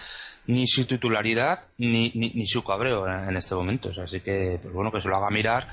[0.48, 3.92] ni su titularidad ni, ni, su cabreo en, este momento.
[4.04, 5.68] así que, pues bueno, que se lo haga mirar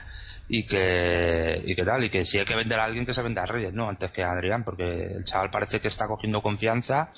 [0.48, 3.22] y que, y que tal, y que si hay que vender a alguien que se
[3.22, 3.88] venda a Reyes, ¿no?
[3.88, 7.12] Antes que a Adrián, porque el chaval parece que está cogiendo confianza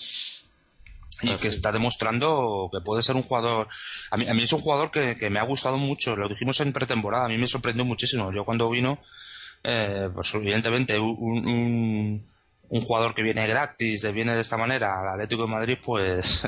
[1.23, 3.69] y que está demostrando que puede ser un jugador.
[4.11, 6.61] A mí, a mí es un jugador que, que, me ha gustado mucho, lo dijimos
[6.61, 8.33] en pretemporada, a mí me sorprendió muchísimo.
[8.33, 8.99] Yo cuando vino,
[9.63, 12.27] eh, pues evidentemente un, un,
[12.69, 16.43] un, jugador que viene gratis, viene de esta manera al Atlético de Madrid, pues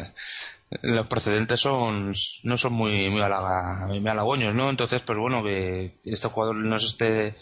[0.82, 4.70] los precedentes son no son muy muy, halaga, muy halagüeños, ¿no?
[4.70, 7.34] Entonces, pues bueno, que este jugador nos esté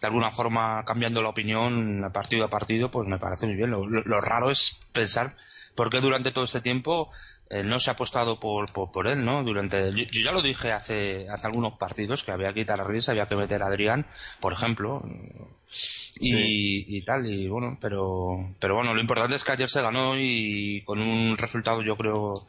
[0.00, 3.70] de alguna forma cambiando la opinión partido a partido, pues me parece muy bien.
[3.70, 5.36] Lo, lo, raro es pensar
[5.74, 7.10] por qué durante todo este tiempo
[7.48, 9.42] eh, no se ha apostado por, por, él, ¿no?
[9.44, 13.08] Durante, yo, ya lo dije hace, hace algunos partidos que había que quitar a Reyes,
[13.08, 14.06] había que meter a Adrián,
[14.40, 15.02] por ejemplo,
[16.20, 20.18] y, y, tal, y bueno, pero, pero bueno, lo importante es que ayer se ganó
[20.18, 22.46] y con un resultado yo creo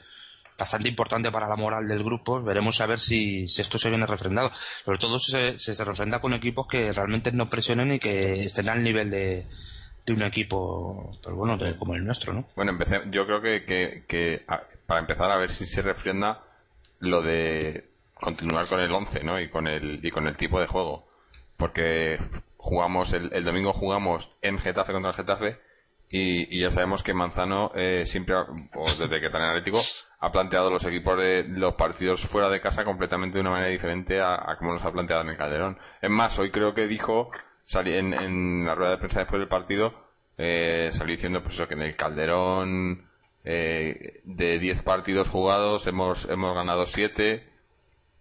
[0.58, 2.42] bastante importante para la moral del grupo.
[2.42, 4.52] Veremos a ver si, esto se viene refrendado.
[4.54, 8.84] Sobre todo si se, refrenda con equipos que realmente no presionen y que estén al
[8.84, 9.46] nivel de,
[10.06, 13.64] de un equipo pues bueno como el nuestro no bueno empecé, yo creo que,
[14.08, 14.46] que,
[14.86, 16.44] para empezar a ver si se refrenda
[17.00, 19.40] lo de continuar con el 11 ¿no?
[19.40, 21.08] y con el y con el tipo de juego
[21.58, 22.20] porque
[22.58, 25.60] jugamos el, el domingo jugamos en Getafe contra el Getafe
[26.10, 28.36] y, ya sabemos que Manzano eh, siempre,
[28.74, 29.80] desde que está en Atlético,
[30.20, 34.22] ha planteado los equipos de los partidos fuera de casa completamente de una manera diferente
[34.22, 35.78] a, como los ha planteado en el Calderón.
[36.02, 37.32] Es más, hoy creo que dijo,
[37.74, 41.74] en, en la rueda de prensa después del partido, eh, salió diciendo pues eso, que
[41.74, 43.10] en el Calderón
[43.44, 47.44] eh, de 10 partidos jugados hemos, hemos ganado 7.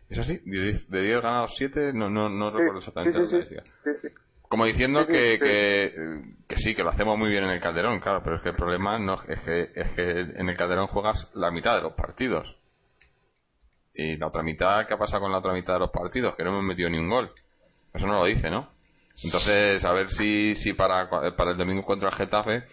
[0.08, 0.40] ¿Es así?
[0.44, 1.92] ¿De 10 ganados 7?
[1.92, 3.62] No, no, no recuerdo exactamente lo que decía.
[4.48, 5.38] Como diciendo que,
[6.46, 8.54] que, sí, que lo hacemos muy bien en el Calderón, claro, pero es que el
[8.54, 12.56] problema no es que, es que en el Calderón juegas la mitad de los partidos.
[13.94, 16.36] Y la otra mitad, ¿qué ha pasado con la otra mitad de los partidos?
[16.36, 17.32] Que no hemos metido ni un gol.
[17.92, 18.70] Eso no lo dice, ¿no?
[19.24, 22.64] Entonces, a ver si, si para, para el domingo contra el Getafe,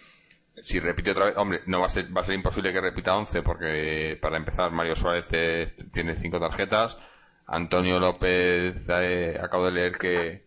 [0.60, 3.16] si repite otra vez, hombre, no va a ser, va a ser imposible que repita
[3.16, 6.98] 11 porque para empezar Mario Suárez tiene cinco tarjetas,
[7.46, 10.43] Antonio López, eh, acabo de leer que,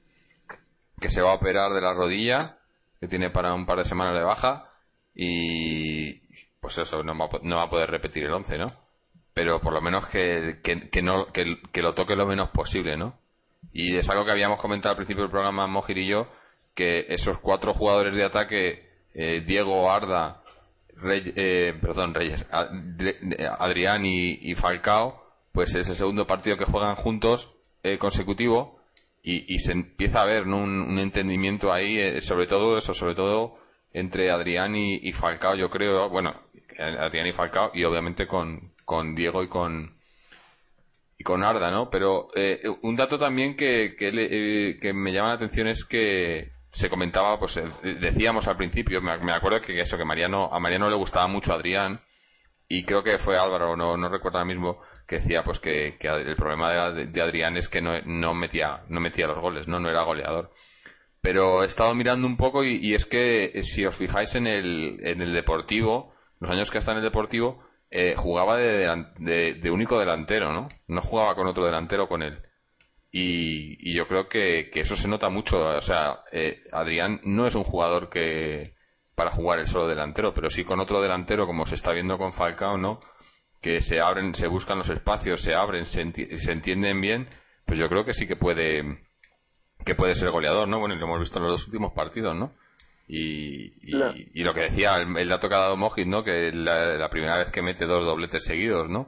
[1.00, 2.60] que se va a operar de la rodilla,
[3.00, 4.72] que tiene para un par de semanas de baja,
[5.14, 6.22] y
[6.60, 8.68] pues eso, no va, no va a poder repetir el 11, ¿no?
[9.34, 13.20] Pero por lo menos que, que, no, que, que, lo toque lo menos posible, ¿no?
[13.72, 16.28] Y es algo que habíamos comentado al principio del programa Mojir y yo,
[16.74, 20.44] que esos cuatro jugadores de ataque, eh, Diego, Arda,
[21.04, 27.98] eh, perdón, Reyes, Adrián y, Falcao, pues es el segundo partido que juegan juntos eh,
[27.98, 28.77] consecutivo
[29.30, 33.60] y, se empieza a ver un, entendimiento ahí, eh, sobre todo eso, sobre todo
[33.92, 36.34] entre Adrián y, Falcao, yo creo, bueno,
[36.80, 39.98] Adrián y Falcao y obviamente con, con Diego y con
[41.20, 41.90] y con Arda, ¿no?
[41.90, 46.90] Pero eh, un dato también que, que, eh, me llama la atención es que se
[46.90, 51.28] comentaba, pues decíamos al principio, me, acuerdo que eso, que Mariano, a Mariano le gustaba
[51.28, 52.00] mucho Adrián
[52.70, 56.36] y creo que fue Álvaro, no, no recuerdo ahora mismo, que decía pues que, el
[56.36, 60.52] problema de, Adrián es que no, metía no metía los goles no no era goleador.
[61.22, 65.00] Pero he estado mirando un poco y, es que eh, si os fijáis en el
[65.04, 70.52] en el deportivo los años que está en el deportivo eh, jugaba de, único delantero
[70.52, 72.44] no no jugaba con otro delantero con él.
[73.10, 75.66] Y, yo creo que, eso se nota mucho.
[75.66, 78.76] O sea eh, Adrián no es un jugador que
[79.16, 82.34] para jugar el solo delantero pero sí con otro delantero como se está viendo con
[82.34, 83.00] Falcao no
[83.62, 87.28] que se abren, se buscan los espacios, se abren, se, entienden bien,
[87.66, 89.06] pues yo creo que sí que puede
[89.86, 90.80] que puede ser goleador, ¿no?
[90.80, 92.54] Bueno, lo hemos visto en los dos últimos partidos, ¿no?
[93.08, 96.26] Y, y, lo que decía, el, dato que ha dado Mojit, ¿no?
[96.26, 99.02] Que la, la primera vez que mete dos dobletes seguidos, ¿no?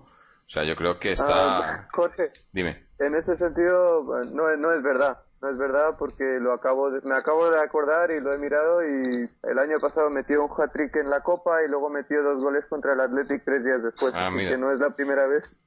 [0.49, 1.59] O sea, yo creo que está...
[1.59, 2.31] Ah, Jorge.
[2.53, 2.88] Dime.
[2.99, 5.19] En ese sentido, no, no es verdad.
[5.41, 9.29] No es verdad porque lo acabo me acabo de acordar y lo he mirado y
[9.43, 12.91] el año pasado metió un hat-trick en la Copa y luego metió dos goles contra
[12.91, 14.13] el Athletic tres días después.
[14.17, 15.61] Ah, que no es la primera vez,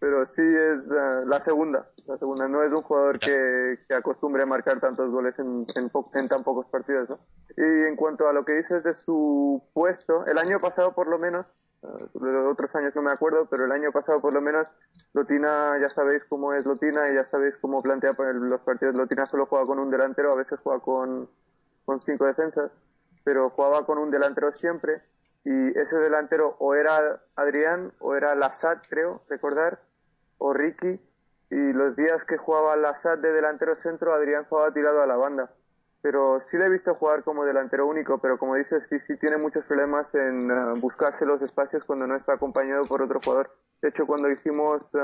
[0.00, 1.90] pero sí es ah, la segunda.
[2.06, 5.90] La segunda no es un jugador que, que acostumbre a marcar tantos goles en, en,
[6.14, 7.10] en tan pocos partidos.
[7.10, 7.18] ¿no?
[7.54, 11.18] Y en cuanto a lo que dices de su puesto, el año pasado por lo
[11.18, 11.52] menos
[11.82, 14.74] de otros años no me acuerdo, pero el año pasado por lo menos
[15.12, 18.94] Lotina, ya sabéis cómo es Lotina y ya sabéis cómo plantea los partidos.
[18.94, 21.28] Lotina solo juega con un delantero, a veces juega con,
[21.84, 22.72] con cinco defensas,
[23.24, 25.02] pero jugaba con un delantero siempre
[25.44, 29.80] y ese delantero o era Adrián o era Lassat, creo, recordar,
[30.38, 31.00] o Ricky,
[31.50, 35.50] y los días que jugaba Lassat de delantero centro, Adrián jugaba tirado a la banda.
[36.10, 39.36] Pero sí le he visto jugar como delantero único, pero como dices, sí, sí tiene
[39.36, 43.50] muchos problemas en eh, buscarse los espacios cuando no está acompañado por otro jugador.
[43.82, 44.98] De hecho, cuando hicimos eh,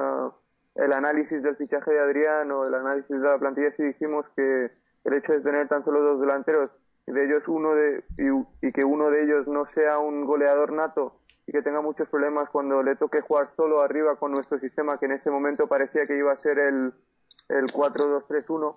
[0.76, 4.70] el análisis del fichaje de Adrián o el análisis de la plantilla, sí dijimos que
[5.04, 8.02] el hecho de tener tan solo dos delanteros y de ellos uno de,
[8.62, 12.48] y, que uno de ellos no sea un goleador nato y que tenga muchos problemas
[12.48, 16.16] cuando le toque jugar solo arriba con nuestro sistema, que en ese momento parecía que
[16.16, 16.94] iba a ser el,
[17.50, 18.74] el 4-2-3-1,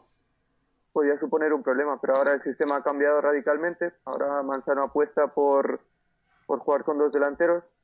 [0.98, 2.02] podía suponer un problema.
[2.02, 3.93] Pero ahora el sistema ha cambiado radicalmente.
[4.06, 5.80] Ahora Manzano apuesta por,
[6.48, 7.78] por jugar con dos delanteros.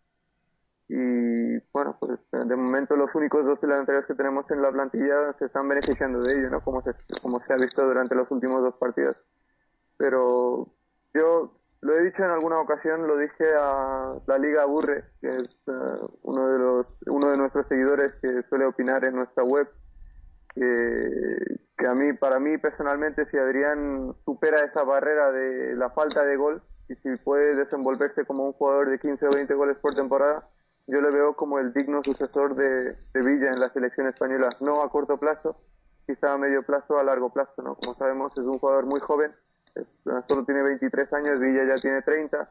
[0.90, 5.46] Y bueno, pues de momento los únicos dos delanteros que tenemos en la plantilla se
[5.46, 6.62] están beneficiando de ello, ¿no?
[6.62, 6.92] Como se,
[7.22, 9.16] como se ha visto durante los últimos dos partidos
[9.98, 10.68] pero
[11.14, 15.50] yo lo he dicho en alguna ocasión, lo dije a la Liga Aburre, que es
[15.68, 19.70] eh, uno de los uno de nuestros seguidores que suele opinar en nuestra web,
[20.56, 21.08] que,
[21.78, 26.36] que a mí, para mí personalmente, si Adrián supera esa barrera de la falta de
[26.36, 30.48] gol y si puede desenvolverse como un jugador de 15 o 20 goles por temporada,
[30.88, 34.90] yo le veo como el digno sucesor de, Villa en la selección española, no a
[34.90, 35.56] corto plazo,
[36.06, 37.76] quizá a medio plazo, a largo plazo, ¿no?
[37.76, 39.32] Como sabemos, es un jugador muy joven
[40.28, 42.50] solo tiene 23 años, Villa ya tiene 30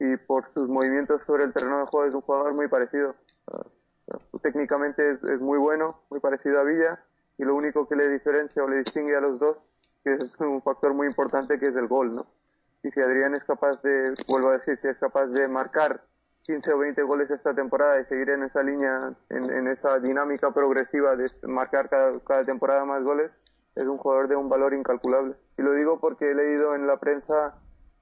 [0.00, 3.14] y por sus movimientos sobre el terreno de juego es un jugador muy parecido.
[3.46, 7.02] Uh, técnicamente es, muy bueno, muy parecido a Villa
[7.38, 9.64] y lo único que le diferencia o le distingue a los dos
[10.04, 12.26] es un factor muy importante que es el gol, ¿no?
[12.82, 16.02] Y si Adrián es capaz de, vuelvo a decir, si es capaz de marcar
[16.42, 21.16] 15 o 20 goles esta temporada y seguir en esa línea, en, esa dinámica progresiva
[21.16, 23.34] de marcar cada temporada más goles,
[23.74, 25.34] es un jugador de un valor incalculable.
[25.56, 27.54] Y lo digo porque he leído en la prensa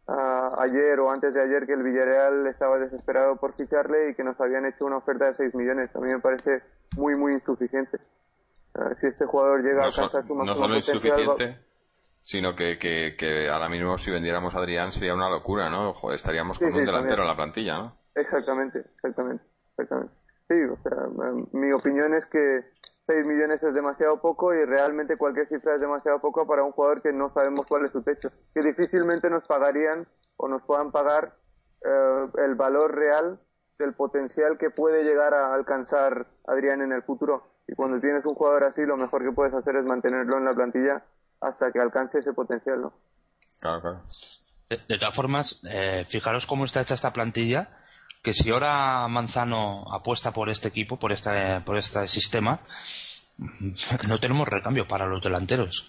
[0.09, 4.25] ah, ayer o antes de ayer que el Villarreal estaba desesperado por ficharle y que
[4.25, 5.95] nos habían hecho una oferta de 6 millones.
[5.95, 6.63] A mí me parece
[6.97, 7.99] muy, muy insuficiente.
[8.75, 11.59] Ah, si este jugador llega a alcanzar su máximo No solo insuficiente,
[12.23, 15.93] sino que, que, ahora mismo si vendiéramos a Adrián sería una locura, ¿no?
[16.13, 17.97] estaríamos con un delantero en la plantilla, ¿no?
[18.15, 20.15] Exactamente, exactamente, exactamente.
[20.49, 20.97] Sí, o sea,
[21.53, 22.61] mi opinión es que
[23.07, 27.03] 6 millones es demasiado poco y realmente cualquier cifra es demasiado poco para un jugador
[27.03, 28.31] que no sabemos cuál es su techo.
[28.55, 30.07] Que difícilmente nos pagarían
[30.37, 31.35] o nos puedan pagar
[31.85, 33.41] eh, el valor real
[33.79, 37.52] del potencial que puede llegar a alcanzar Adrián en el futuro.
[37.67, 40.53] Y cuando tienes un jugador así, lo mejor que puedes hacer es mantenerlo en la
[40.53, 41.03] plantilla
[41.41, 42.93] hasta que alcance ese potencial, ¿no?
[43.61, 44.03] Claro, claro.
[44.69, 47.69] De, todas formas, eh, fijaros cómo está hecha esta plantilla
[48.23, 52.61] que si ahora Manzano apuesta por este equipo, por este, por este sistema,
[54.09, 55.89] no tenemos recambio para los delanteros.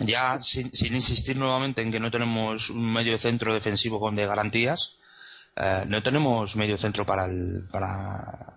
[0.00, 4.98] Ya sin, insistir nuevamente en que no tenemos un medio centro defensivo con de garantías,
[5.56, 8.54] eh, no tenemos medio centro para el, para,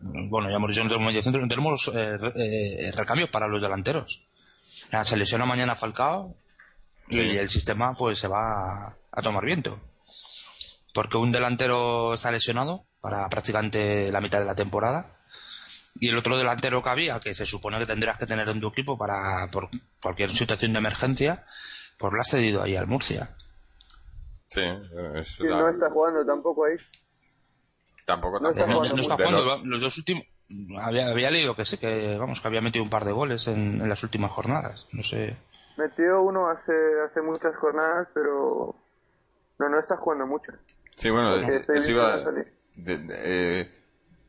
[0.00, 3.60] bueno, ya hemos dicho no tenemos medio centro, no tenemos eh, eh, recambio para los
[3.60, 4.22] delanteros.
[5.04, 6.36] se lesiona mañana Falcao
[7.08, 9.80] y el sistema pues se va a tomar viento
[10.96, 15.18] porque un delantero está lesionado para prácticamente la mitad de la temporada
[16.00, 18.68] y el otro delantero que había, que se supone que tendrías que tener en tu
[18.68, 19.68] equipo para por
[20.00, 21.44] cualquier situación de emergencia,
[21.98, 23.36] pues lo has cedido ahí al Murcia.
[24.46, 24.62] Sí,
[25.16, 26.76] es no está jugando tampoco ahí.
[28.06, 29.60] Tampoco, no Está jugando, no, está jugando.
[29.64, 30.24] Los dos últimos
[30.80, 33.80] había, había leído que sé que vamos que había metido un par de goles en,
[33.80, 34.86] en las últimas jornadas.
[34.92, 35.36] No sé.
[35.76, 36.72] Metió uno hace
[37.04, 38.74] hace muchas jornadas, pero
[39.58, 40.52] no no está jugando mucho.
[40.96, 41.36] Sí, bueno,
[42.86, 43.70] eh,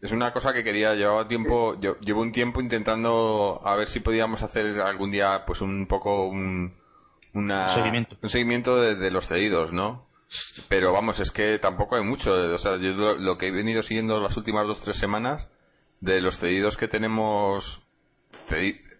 [0.02, 4.00] es una cosa que quería, llevaba tiempo, yo, llevo un tiempo intentando a ver si
[4.00, 6.74] podíamos hacer algún día pues un poco un,
[7.34, 10.06] una, seguimiento, un seguimiento de, los cedidos, ¿no?
[10.68, 14.20] Pero vamos, es que tampoco hay mucho, o sea, yo lo, que he venido siguiendo
[14.20, 15.50] las últimas dos, tres semanas,
[16.02, 17.88] de los cedidos que tenemos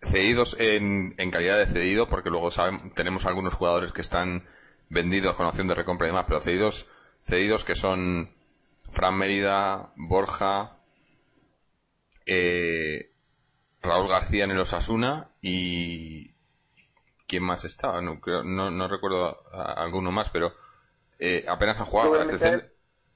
[0.02, 4.48] cedidos en, calidad de cedido, porque luego saben, tenemos algunos jugadores que están
[4.90, 6.88] vendidos con opción de recompra y demás, pero cedidos
[7.22, 8.34] cedidos que son
[8.92, 10.78] Fran Mérida, Borja,
[12.26, 13.12] eh,
[13.82, 16.32] Raúl García en el Osasuna y
[17.28, 18.02] ¿quién más estaba?
[18.02, 20.54] No, no, recuerdo alguno más, pero
[21.20, 22.20] eh, apenas han jugado.
[22.20, 22.64] A excepción,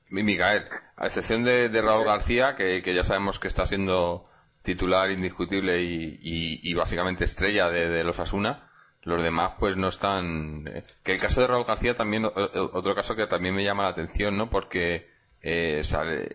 [0.10, 4.28] Miguel, a excepción de, Raúl García, que, ya sabemos que está siendo
[4.62, 8.72] titular indiscutible y, básicamente estrella de, de los Asuna,
[9.04, 13.16] los demás pues no están eh, que el caso de Raúl García también otro caso
[13.16, 15.10] que también me llama la atención no porque
[15.42, 16.30] eh, sale,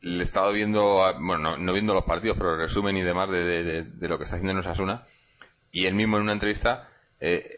[0.00, 3.86] le he estado viendo bueno no, viendo los partidos pero el resumen y demás de,
[4.00, 5.06] lo que está haciendo en Osasuna
[5.70, 7.57] y él mismo en una entrevista eh,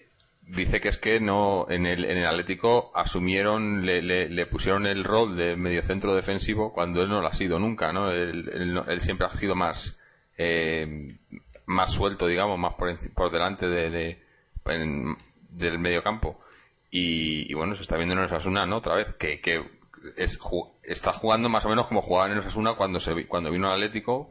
[0.50, 5.04] dice que es que no en el, en el Atlético asumieron, le, le, pusieron el
[5.04, 8.10] rol de mediocentro defensivo cuando él no lo ha sido nunca, ¿no?
[8.10, 9.98] Él, él, siempre ha sido más
[10.38, 11.18] eh,
[11.66, 14.22] más suelto, digamos, más por, por delante de, de
[15.50, 16.40] del medio campo.
[16.90, 18.78] Y, bueno, se está viendo en el Osasuna, ¿no?
[18.78, 19.64] Otra vez, que, que
[20.16, 20.40] es,
[20.82, 24.30] está jugando más o menos como jugaba en Osasuna cuando, se, cuando vino al Atlético,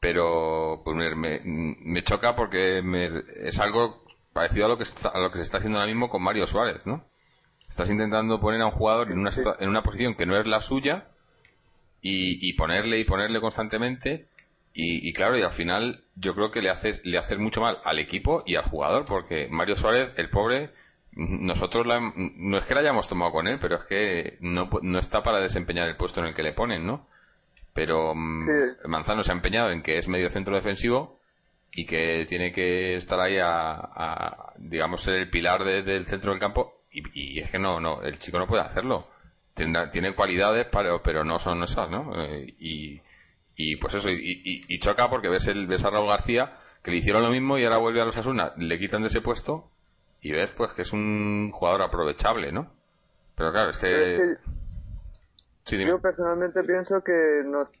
[0.00, 2.82] pero pues me, me, choca porque
[3.44, 6.22] es algo parecido a lo que a lo que se está haciendo ahora mismo con
[6.22, 7.04] Mario Suárez, ¿no?
[7.68, 10.60] Estás intentando poner a un jugador en una, en una posición que no es la
[10.60, 11.08] suya
[12.00, 14.28] y, y ponerle y ponerle constantemente
[14.74, 17.78] y, y, claro, y al final yo creo que le hace, le hace mucho mal
[17.84, 20.72] al equipo y al jugador porque Mario Suárez, el pobre,
[21.12, 25.22] nosotros no es que la hayamos tomado con él, pero es que no, no está
[25.22, 27.06] para desempeñar el puesto en el que le ponen, ¿no?
[27.74, 28.46] Pero mm,
[28.86, 31.20] Manzano se ha empeñado en que es medio centro defensivo
[31.74, 36.82] y que tiene que estar ahí a, digamos, ser el pilar del centro del campo.
[36.90, 39.08] Y, es que no, no, el chico no puede hacerlo.
[39.54, 42.22] Tiene, tiene cualidades, pero, pero no son esas, ¿no?
[42.22, 43.00] Eh, y,
[43.56, 47.22] y pues eso, y, choca porque ves, el, ves a Raúl García que le hicieron
[47.22, 49.70] lo mismo y ahora vuelve a los Asuna, le quitan de ese puesto
[50.20, 52.72] y ves pues que es un jugador aprovechable, ¿no?
[53.36, 54.38] Pero claro, este...
[55.66, 57.72] yo personalmente pienso que nos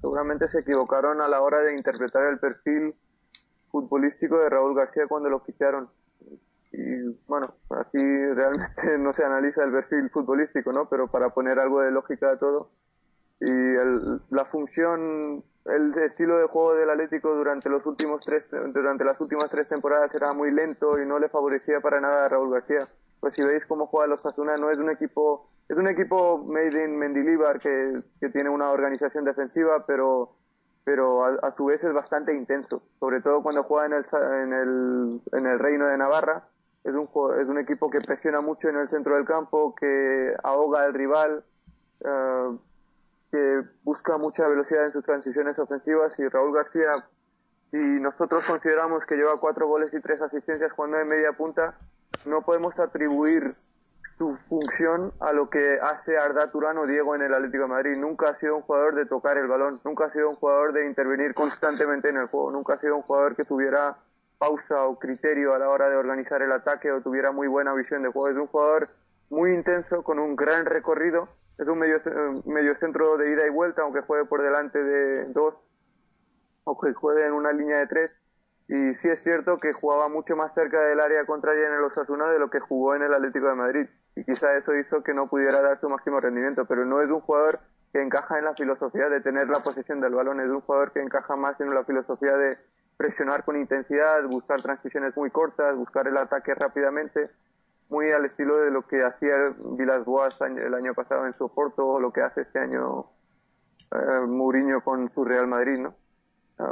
[0.00, 2.94] seguramente se equivocaron a la hora de interpretar el perfil
[3.70, 5.88] futbolístico de Raúl García cuando lo ficharon.
[6.72, 7.98] Y bueno, aquí
[8.34, 10.88] realmente no se analiza el perfil futbolístico, ¿no?
[10.88, 12.70] Pero para poner algo de lógica a todo.
[13.40, 13.52] Y
[14.30, 19.48] la función, el estilo de juego del Atlético durante los últimos tres, durante las últimas
[19.48, 22.88] tres temporadas era muy lento y no le favorecía para nada a Raúl García.
[23.20, 26.84] Pues si veis cómo juega los Asuna, no es un equipo es un equipo made
[26.84, 28.02] in Mendilibar que,
[28.32, 30.36] tiene una organización defensiva, pero,
[30.84, 34.04] pero a, su vez es bastante intenso, sobre todo cuando juega en el,
[34.42, 36.48] en el, en el Reino de Navarra.
[36.84, 37.08] Es un,
[37.38, 41.44] es un equipo que presiona mucho en el centro del campo, que ahoga al rival,
[42.00, 42.58] eh,
[43.30, 46.92] que busca mucha velocidad en sus transiciones ofensivas y Raúl García,
[47.70, 51.76] si nosotros consideramos que lleva cuatro goles y tres asistencias jugando en media punta,
[52.24, 53.42] no podemos atribuir
[54.18, 57.96] su función a lo que hace Arda Turano Diego en el Atlético de Madrid.
[57.96, 60.86] Nunca ha sido un jugador de tocar el balón, nunca ha sido un jugador de
[60.86, 63.96] intervenir constantemente en el juego, nunca ha sido un jugador que tuviera
[64.38, 68.02] pausa o criterio a la hora de organizar el ataque o tuviera muy buena visión
[68.02, 68.28] de juego.
[68.28, 68.88] Es un jugador
[69.30, 71.98] muy intenso, con un gran recorrido, es un medio,
[72.46, 75.62] medio centro de ida y vuelta, aunque juegue por delante de dos
[76.64, 78.12] o que juegue en una línea de tres
[78.68, 82.28] y sí es cierto que jugaba mucho más cerca del área contraria en el Osasuna
[82.30, 83.88] de lo que jugó en el Atlético de Madrid
[84.18, 87.20] y quizá eso hizo que no pudiera dar su máximo rendimiento, pero no es un
[87.20, 87.60] jugador
[87.92, 91.00] que encaja en la filosofía de tener la posesión del balón, es un jugador que
[91.00, 92.58] encaja más en la filosofía de
[92.96, 97.30] presionar con intensidad, buscar transiciones muy cortas, buscar el ataque rápidamente,
[97.90, 101.86] muy al estilo de lo que hacía Vilas Boas el año pasado en su Oporto
[101.86, 103.06] o lo que hace este año
[103.92, 105.94] eh, Mourinho con su Real Madrid, ¿no?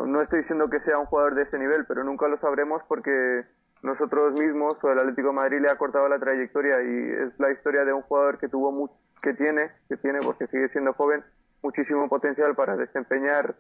[0.05, 3.47] No estoy diciendo que sea un jugador de ese nivel, pero nunca lo sabremos porque
[3.83, 7.51] nosotros mismos o el Atlético de Madrid le ha cortado la trayectoria y es la
[7.51, 8.91] historia de un jugador que tuvo
[9.23, 11.25] que tiene que tiene porque sigue siendo joven
[11.63, 13.55] muchísimo potencial para desempeñar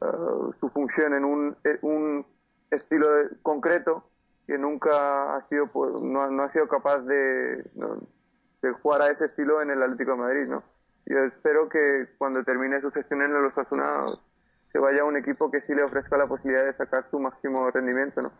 [0.00, 2.24] uh, su función en un, eh, un
[2.70, 3.06] estilo
[3.42, 4.04] concreto
[4.46, 7.64] que nunca ha sido pues, no, no, ha sido capaz de,
[8.62, 10.62] de jugar a ese estilo en el Atlético de Madrid no
[11.06, 14.04] yo espero que cuando termine su gestión en los Osasuna
[14.72, 17.70] se vaya a un equipo que sí le ofrezca la posibilidad de sacar su máximo
[17.70, 18.32] rendimiento no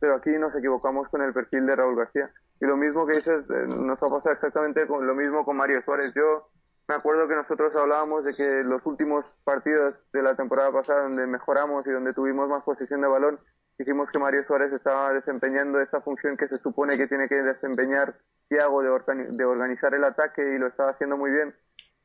[0.00, 2.30] pero aquí nos equivocamos con el perfil de Raúl García.
[2.60, 6.12] Y lo mismo que dices, eh, nos ha pasado exactamente lo mismo con Mario Suárez.
[6.14, 6.48] Yo
[6.88, 11.26] me acuerdo que nosotros hablábamos de que los últimos partidos de la temporada pasada donde
[11.26, 13.38] mejoramos y donde tuvimos más posición de balón,
[13.78, 18.16] dijimos que Mario Suárez estaba desempeñando esta función que se supone que tiene que desempeñar
[18.48, 18.90] Thiago de,
[19.30, 21.54] de organizar el ataque y lo estaba haciendo muy bien.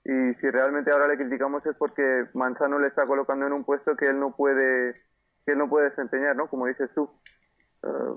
[0.05, 3.95] Y si realmente ahora le criticamos es porque Manzano le está colocando en un puesto
[3.95, 4.93] que él no puede
[5.45, 6.47] que él no puede desempeñar, ¿no?
[6.47, 7.09] Como dices tú.
[7.83, 8.11] Eh,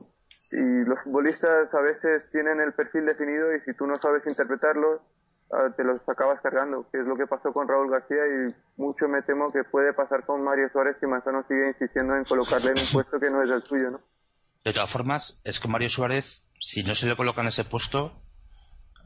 [0.53, 5.03] y los futbolistas a veces tienen el perfil definido y si tú no sabes interpretarlo,
[5.51, 9.09] eh, te los acabas cargando, que es lo que pasó con Raúl García y mucho
[9.09, 12.79] me temo que puede pasar con Mario Suárez que Manzano sigue insistiendo en colocarle en
[12.79, 14.01] un puesto que no es el suyo, ¿no?
[14.65, 18.13] De todas formas, es que Mario Suárez, si no se le coloca en ese puesto,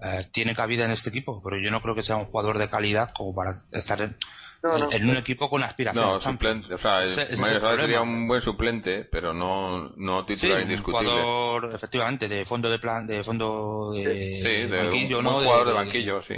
[0.03, 2.71] eh, tiene cabida en este equipo, pero yo no creo que sea un jugador de
[2.71, 4.17] calidad como para estar en,
[4.63, 6.05] en un equipo con aspiración.
[6.05, 6.73] No, suplente.
[6.75, 11.15] O sea, sería un buen suplente, pero no, no titular sí, indiscutible.
[11.15, 15.39] Un jugador, efectivamente, de fondo de plan, de fondo de, sí, de, banquillo, un, ¿no?
[15.39, 16.37] Un jugador de, banquillo, sí.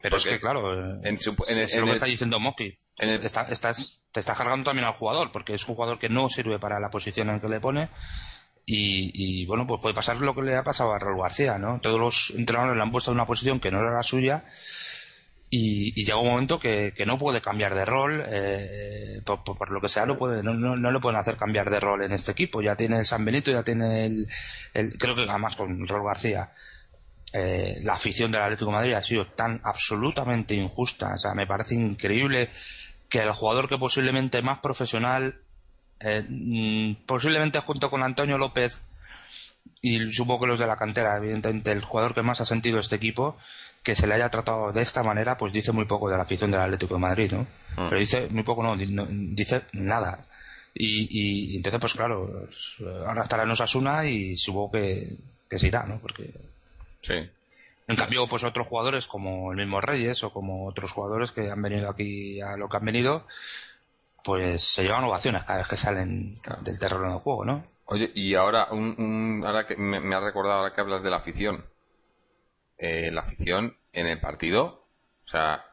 [0.00, 2.78] Pero es que, claro, en, su, en, es lo que está diciendo Moki.
[2.98, 6.80] estás, te está cargando también al jugador, porque es un jugador que no sirve para
[6.80, 7.88] la posición en que le pone
[8.64, 11.80] Y, bueno, pues puede pasar lo que le ha pasado a Raúl García, ¿no?
[11.80, 14.44] Todos los entrenadores le han puesto en una posición que no era la suya
[15.54, 20.06] y, llega un momento que, no puede cambiar de rol, eh, por, lo que sea,
[20.06, 22.62] no, puede, no, no, le pueden hacer cambiar de rol en este equipo.
[22.62, 24.28] Ya tiene el San Benito, ya tiene el,
[24.98, 26.52] creo que además con Raúl García,
[27.34, 31.12] eh, la afición del Atlético de Madrid ha sido tan absolutamente injusta.
[31.16, 32.48] O sea, me parece increíble
[33.10, 35.38] que el jugador que posiblemente más profesional
[36.04, 38.82] eh, mm, posiblemente junto con Antonio López
[39.80, 42.96] y supongo que los de la cantera, evidentemente el jugador que más ha sentido este
[42.96, 43.36] equipo,
[43.82, 46.50] que se le haya tratado de esta manera, pues dice muy poco de la afición
[46.52, 47.46] del Atlético de Madrid, ¿no?
[47.76, 47.88] Ah.
[47.88, 50.24] Pero dice muy poco, no, dice nada.
[50.74, 52.48] Y, entonces, pues claro,
[53.06, 55.16] ahora estará en Osasuna y supongo que,
[55.50, 55.98] que se irá, ¿no?
[55.98, 56.32] Porque.
[57.00, 57.14] Sí.
[57.88, 61.60] En cambio, pues otros jugadores como el mismo Reyes o como otros jugadores que han
[61.60, 63.26] venido aquí a lo que han venido,
[64.24, 67.62] pues se llevan ovaciones cada vez que salen del terreno del juego, ¿no?
[67.86, 71.66] Oye, y ahora, un, ahora que me, ha recordado ahora que hablas de la afición.
[72.78, 74.86] Eh, la afición en el partido,
[75.24, 75.64] o sea,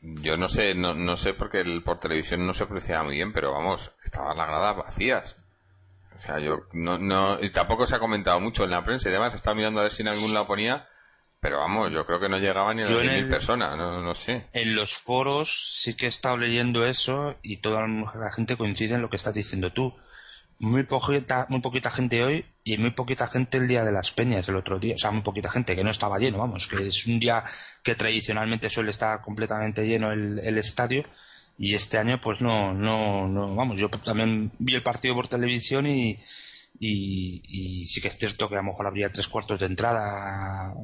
[0.00, 3.32] yo no sé, no, no sé porque el, por televisión no se apreciaba muy bien,
[3.32, 5.36] pero vamos, estaban las gradas vacías.
[6.14, 9.12] O sea, yo no, no, y tampoco se ha comentado mucho en la prensa y
[9.12, 10.86] demás, estaba mirando a ver si en algún lado ponía
[11.40, 14.46] pero vamos, yo creo que no llegaba ni a las mil personas, no, no, sé.
[14.52, 19.02] En los foros sí que he estado leyendo eso y toda la gente coincide en
[19.02, 19.96] lo que estás diciendo tú.
[20.58, 24.46] Muy poquita, muy poquita gente hoy y muy poquita gente el día de las peñas,
[24.46, 24.94] el otro día.
[24.94, 27.42] O sea, muy poquita gente, que no estaba lleno, vamos, que es un día
[27.82, 31.02] que tradicionalmente suele estar completamente lleno el, el estadio
[31.56, 35.86] y este año pues no, no, no, vamos, yo también vi el partido por televisión
[35.86, 36.18] y,
[36.78, 40.74] y, y sí que es cierto que a lo mejor habría tres cuartos de entrada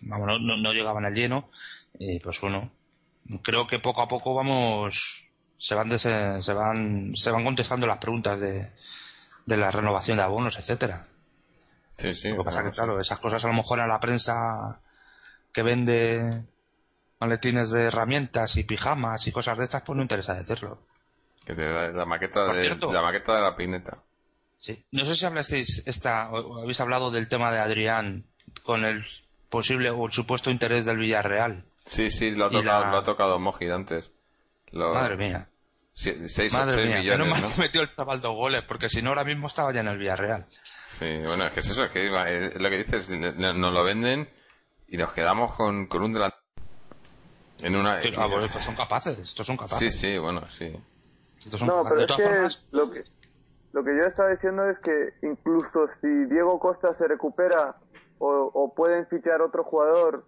[0.00, 1.50] vamos, no, no, llegaban al lleno,
[2.22, 2.70] pues bueno,
[3.42, 5.28] creo que poco a poco vamos,
[5.58, 8.72] se van, se van, se van contestando las preguntas de,
[9.46, 11.02] de la renovación de abonos, etcétera.
[11.96, 12.28] Sí, sí.
[12.30, 14.80] Lo que pasa es que, claro, esas cosas a lo mejor en la prensa
[15.52, 16.44] que vende
[17.18, 20.82] maletines de herramientas y pijamas y cosas de estas, pues no interesa decirlo.
[21.44, 24.02] Que la maqueta de la maqueta de la pineta.
[24.58, 24.84] Sí.
[24.92, 28.26] No sé si hablasteis esta, o habéis hablado del tema de Adrián
[28.62, 29.04] con el
[29.50, 31.64] posible o el supuesto interés del Villarreal.
[31.84, 34.10] Sí, sí, lo ha tocado, lo ha tocado Mojid antes.
[34.72, 35.50] Madre mía.
[35.92, 39.24] seis, Madre mía, millones, no me metió el chaval dos goles, porque si no ahora
[39.24, 40.46] mismo estaba ya en el Villarreal.
[40.86, 44.28] Sí, bueno, es que es eso, es que es lo que dices, nos lo venden
[44.88, 46.40] y nos quedamos con, con un delantero.
[47.62, 48.00] En una...
[48.16, 49.78] ah, bueno, estos son capaces, estos son capaces.
[49.78, 50.72] Sí, sí, bueno, sí.
[51.66, 53.02] no, pero es que lo que
[53.72, 57.76] lo que yo estaba diciendo es que incluso si Diego Costa se recupera
[58.20, 60.24] o, pueden fichar otro jugador,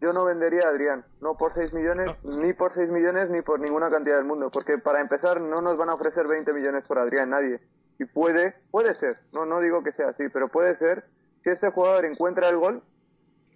[0.00, 3.60] yo no vendería a Adrián, no por 6 millones, ni por 6 millones, ni por
[3.60, 6.98] ninguna cantidad del mundo, porque para empezar no nos van a ofrecer 20 millones por
[6.98, 7.60] Adrián, nadie.
[7.98, 11.04] Y puede, puede ser, no, no digo que sea así, pero puede ser,
[11.44, 12.82] si este jugador encuentra el gol,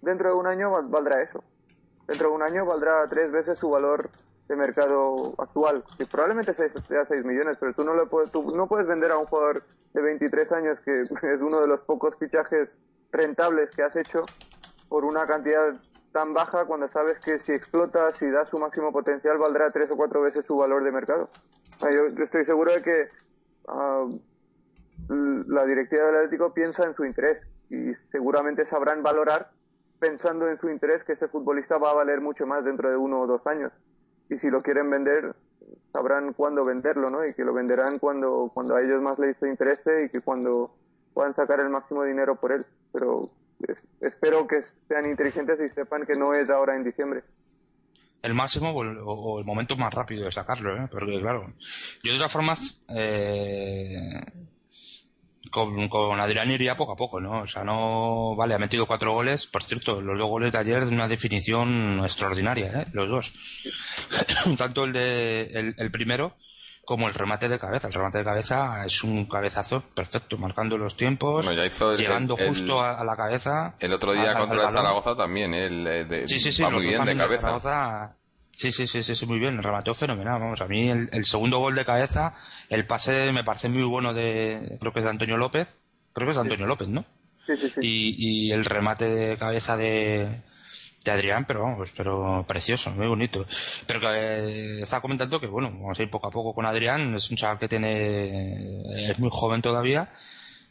[0.01, 1.43] dentro de un año valdrá eso.
[2.07, 4.09] Dentro de un año valdrá tres veces su valor
[4.47, 8.67] de mercado actual, que probablemente sea 6 millones, pero tú no, le puedes, tú no
[8.67, 11.01] puedes vender a un jugador de 23 años que
[11.33, 12.73] es uno de los pocos fichajes
[13.11, 14.25] rentables que has hecho
[14.87, 15.79] por una cantidad
[16.11, 19.95] tan baja cuando sabes que si explota, si da su máximo potencial, valdrá tres o
[19.95, 21.29] cuatro veces su valor de mercado.
[21.81, 23.07] Yo, estoy seguro de que
[23.67, 24.07] ah,
[25.07, 29.51] la directiva del Atlético piensa en su interés y seguramente sabrán valorar
[29.99, 33.21] pensando en su interés que ese futbolista va a valer mucho más dentro de uno
[33.21, 33.71] o dos años.
[34.29, 35.35] Y si lo quieren vender,
[35.91, 37.25] sabrán cuándo venderlo, ¿no?
[37.25, 40.71] Y que lo venderán cuando, cuando a ellos más les interese y que cuando
[41.13, 43.29] puedan sacar el máximo dinero por él pero
[44.01, 47.23] espero que sean inteligentes y sepan que no es ahora en diciembre.
[48.21, 50.87] El máximo o el, momento más rápido de sacarlo, ¿eh?
[50.91, 51.53] porque claro,
[52.03, 54.21] yo de todas formas, eh,
[55.49, 57.43] con, con, Adrián iría poco a poco, ¿no?
[57.43, 60.85] O sea, no, vale, ha metido cuatro goles, por cierto, los dos goles de ayer
[60.85, 62.87] de una definición extraordinaria, ¿eh?
[62.91, 63.33] Los dos.
[64.57, 66.35] Tanto el de, el primero,
[66.89, 67.87] como el remate de cabeza.
[67.87, 71.45] El remate de cabeza es un cabezazo perfecto, marcando los tiempos,
[71.95, 73.75] llegando justo a, la cabeza.
[73.79, 77.15] El otro día contra el Zaragoza también, el, de, sí, sí, sí, muy bien de
[77.15, 78.15] cabeza.
[78.53, 81.75] sí, sí, sí, sí, muy bien, el remateo fenomenal, vamos, a mí el, segundo gol
[81.75, 82.33] de cabeza,
[82.69, 85.67] el pase me parece muy bueno de, creo que es de Antonio López,
[86.11, 87.05] creo que es de Antonio López, ¿no?
[87.45, 87.79] Sí, sí, sí.
[87.83, 90.41] Y, y el remate de cabeza de,
[91.03, 93.45] de Adrián, pero vamos, pero precioso, muy bonito.
[93.85, 97.15] Pero que eh, estaba comentando que, bueno, vamos a ir poco a poco con Adrián,
[97.15, 100.09] es un chaval que tiene, es muy joven todavía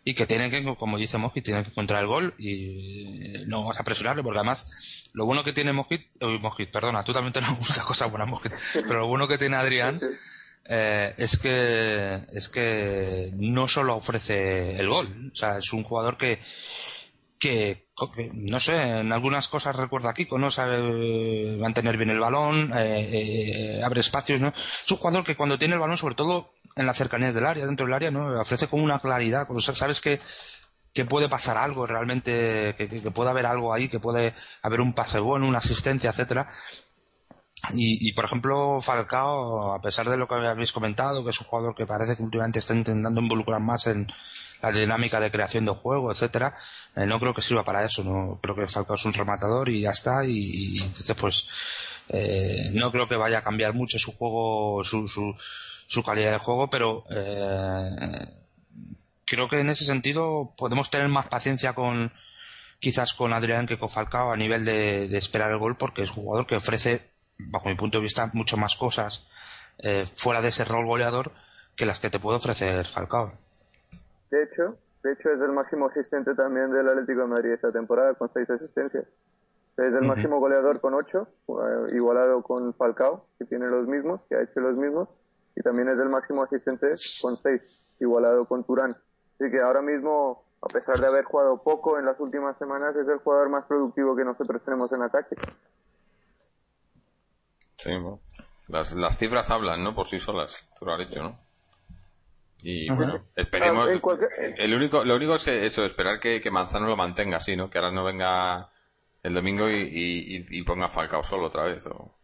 [0.04, 3.78] y que tiene que, como dice Mosquit, tiene que encontrar el gol y no vamos
[3.78, 7.50] a presionarle porque además lo bueno que tiene Mosquit, uy, Mosquit, perdona, tú también tienes
[7.58, 10.00] muchas cosas buenas Mosquit, pero lo bueno que tiene Adrián
[10.64, 16.16] eh, es que es que no solo ofrece el gol, o sea, es un jugador
[16.16, 16.40] que
[17.38, 17.88] que,
[18.34, 20.50] no sé, en algunas cosas recuerda a Kiko, ¿no?
[20.50, 24.40] Sabe mantener bien el balón, eh, eh, abre espacios.
[24.42, 27.66] Es un jugador que cuando tiene el balón, sobre todo en las cercanías del área,
[27.66, 28.40] dentro del área, ¿no?
[28.40, 30.20] Ofrece con una claridad, sabes que,
[30.92, 34.94] que puede pasar algo realmente, que, que, puede haber algo ahí, que puede haber un
[34.94, 36.48] pase bueno, una asistencia, etcétera.
[37.74, 41.46] Y, y, por ejemplo, Falcao, a pesar de lo que habéis comentado, que es un
[41.46, 44.06] jugador que parece que últimamente está intentando involucrar más en,
[44.62, 46.56] la dinámica de creación de juego, etcétera,
[46.96, 49.82] eh, no creo que sirva para eso, no creo que Falcao es un rematador y
[49.82, 51.46] ya está, y, entonces pues
[52.08, 55.34] eh, no creo que vaya a cambiar mucho su juego, su, su,
[55.86, 57.90] su calidad de juego, pero eh,
[59.24, 62.12] creo que en ese sentido podemos tener más paciencia con
[62.80, 66.16] quizás con Adrián que con Falcao a nivel de, esperar el gol porque es un
[66.16, 69.26] jugador que ofrece bajo mi punto de vista mucho más cosas
[70.14, 71.32] fuera de ese rol goleador
[71.76, 73.38] que las que te puede ofrecer Falcao.
[74.30, 78.14] De hecho, de hecho es el máximo asistente también del Atlético de Madrid esta temporada
[78.14, 79.06] con seis asistencias.
[79.76, 84.34] Es el máximo goleador con ocho, eh, igualado con Falcao, que tiene los mismos, que
[84.34, 85.14] ha hecho los mismos,
[85.54, 86.88] y también es el máximo asistente
[87.22, 87.62] con seis,
[88.00, 88.96] igualado con Turán.
[89.34, 93.08] Así que ahora mismo, a pesar de haber jugado poco en las últimas semanas, es
[93.08, 95.36] el jugador más productivo que nosotros tenemos en ataque.
[97.76, 97.92] Sí,
[98.66, 99.94] las, las cifras hablan, ¿no?
[99.94, 101.38] Por sí solas, tú lo has dicho, ¿no?
[102.62, 103.88] Y bueno, esperemos.
[104.56, 107.70] El único, lo único es eso, esperar que, Manzano lo mantenga así, ¿no?
[107.70, 108.70] Que ahora no venga
[109.22, 111.86] el domingo y, y, ponga Falcao solo otra vez.
[111.86, 112.14] O...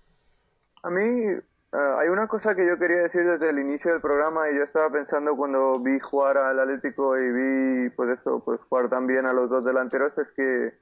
[0.82, 4.50] A mí eh, hay una cosa que yo quería decir desde el inicio del programa
[4.50, 8.88] y yo estaba pensando cuando vi jugar al Atlético y vi, pues eso, pues jugar
[8.88, 10.74] también a los dos delanteros, es que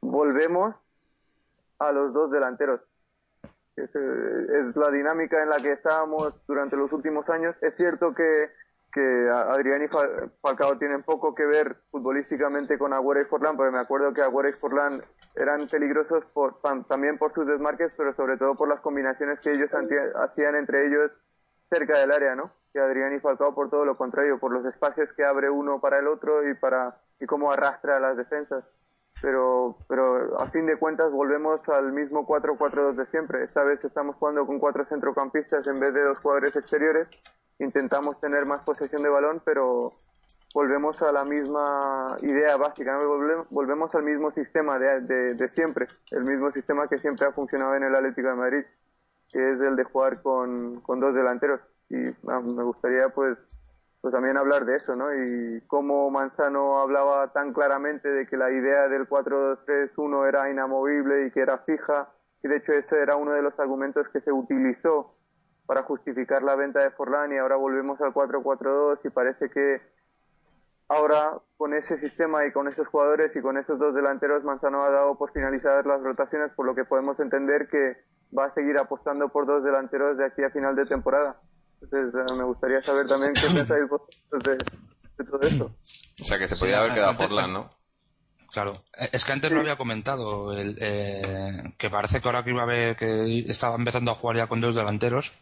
[0.00, 0.76] volvemos
[1.80, 2.80] a los dos delanteros.
[3.74, 7.56] Es, eh, es la dinámica en la que estábamos durante los últimos años.
[7.62, 8.50] Es cierto que
[8.92, 9.88] que Adrián y
[10.42, 14.48] Falcao tienen poco que ver futbolísticamente con Agüero y Forlán, porque me acuerdo que Agüero
[14.48, 15.02] y Forlán
[15.36, 19.70] eran peligrosos por, también por sus desmarques, pero sobre todo por las combinaciones que ellos
[20.16, 21.10] hacían entre ellos
[21.68, 22.50] cerca del área, ¿no?
[22.72, 25.98] Que Adrián y Falcao por todo lo contrario, por los espacios que abre uno para
[25.98, 28.64] el otro y para y cómo arrastra a las defensas.
[29.22, 33.44] Pero, pero a fin de cuentas volvemos al mismo 4-4-2 de siempre.
[33.44, 37.08] Esta vez estamos jugando con cuatro centrocampistas en vez de dos jugadores exteriores
[37.60, 39.90] intentamos tener más posesión de balón, pero
[40.54, 42.98] volvemos a la misma idea básica,
[43.50, 47.84] volvemos al mismo sistema de, de, siempre, el mismo sistema que siempre ha funcionado en
[47.84, 48.64] el Atlético de Madrid,
[49.28, 51.60] que es el de jugar con, con dos delanteros.
[51.88, 53.38] Y me gustaría pues,
[54.00, 55.12] pues también hablar de eso, ¿no?
[55.14, 61.30] Y cómo Manzano hablaba tan claramente de que la idea del 4-2-3-1 era inamovible y
[61.30, 62.08] que era fija,
[62.42, 65.14] y de hecho ese era uno de los argumentos que se utilizó
[65.66, 69.80] para justificar la venta de Forlán y ahora volvemos al 4-4-2 y parece que
[70.88, 74.90] ahora con ese sistema y con esos jugadores y con esos dos delanteros Manzano ha
[74.90, 77.98] dado por finalizadas las rotaciones por lo que podemos entender que
[78.36, 81.36] va a seguir apostando por dos delanteros de aquí a final de temporada.
[81.80, 84.52] Entonces eh, me gustaría saber también qué pensáis vosotros de,
[85.18, 85.74] de todo esto.
[86.20, 87.80] O sea que se podía haber quedado Forlán, ¿no?
[88.52, 92.50] Claro, eh, es que antes lo había comentado, el, eh, que parece que ahora que
[92.50, 95.32] iba a ver que estaba empezando a jugar ya con dos delanteros,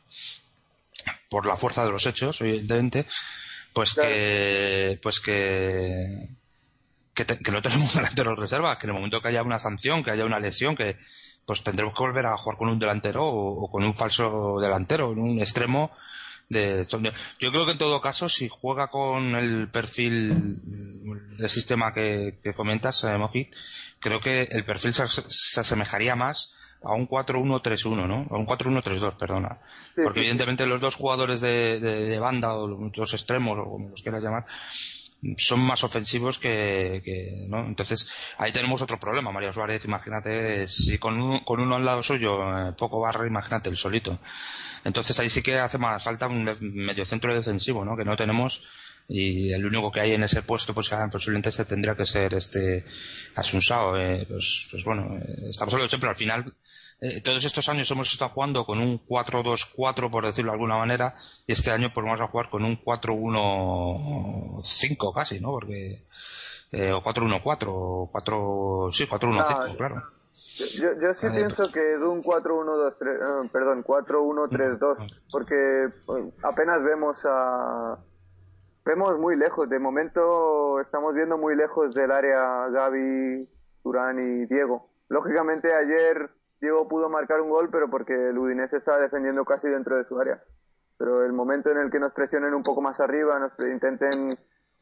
[1.28, 3.06] por la fuerza de los hechos, evidentemente,
[3.72, 6.28] pues que, pues que,
[7.14, 10.24] que, no tenemos delanteros reservas, que en el momento que haya una sanción, que haya
[10.24, 10.98] una lesión, que
[11.46, 15.18] pues tendremos que volver a jugar con un delantero o, con un falso delantero, en
[15.18, 15.92] un extremo
[16.48, 16.86] de
[17.38, 20.60] Yo creo que en todo caso, si juega con el perfil
[21.36, 23.50] del sistema que, comentas, eh,
[24.00, 28.26] creo que el perfil se, asemejaría más a un 4-1-3-1, ¿no?
[28.30, 29.58] A un 4-1-3-2, perdona.
[29.94, 34.22] Porque evidentemente los dos jugadores de, de, banda o los extremos, o como los quieras
[34.22, 34.46] llamar,
[35.36, 37.66] son más ofensivos que, que, ¿no?
[37.66, 38.08] Entonces,
[38.38, 39.32] ahí tenemos otro problema.
[39.32, 43.68] Mario Suárez, imagínate, si con, uno, con uno al lado suyo, eh, poco barra, imagínate
[43.70, 44.18] el solito.
[44.84, 47.96] Entonces ahí sí que hace más falta un medio centro defensivo, ¿no?
[47.96, 48.62] Que no tenemos
[49.08, 52.84] y el único que hay en ese puesto pues posiblemente se tendría que ser este
[53.34, 56.52] Asunsao eh, pues, pues bueno eh, estamos hablando siempre al final
[57.00, 61.14] eh, todos estos años hemos estado jugando con un 4-2-4 por decirlo de alguna manera
[61.46, 65.52] y este año pues vamos a jugar con un 4-1-5 casi ¿no?
[65.52, 66.02] porque
[66.72, 70.18] eh, o 4-1-4 o 4 sí 4-1-5 claro
[70.58, 77.20] yo, yo sí pienso que es un 4-1-2-3, eh, perdón, 4-1-3-2, porque eh, apenas vemos
[77.24, 77.98] a...
[78.84, 83.48] Vemos muy lejos, de momento estamos viendo muy lejos del área Gaby,
[83.82, 84.88] Turán y Diego.
[85.08, 86.30] Lógicamente ayer
[86.60, 90.18] Diego pudo marcar un gol, pero porque el Udinese estaba defendiendo casi dentro de su
[90.18, 90.42] área.
[90.96, 94.36] pero el momento en el que nos presionen un poco más arriba, nos intenten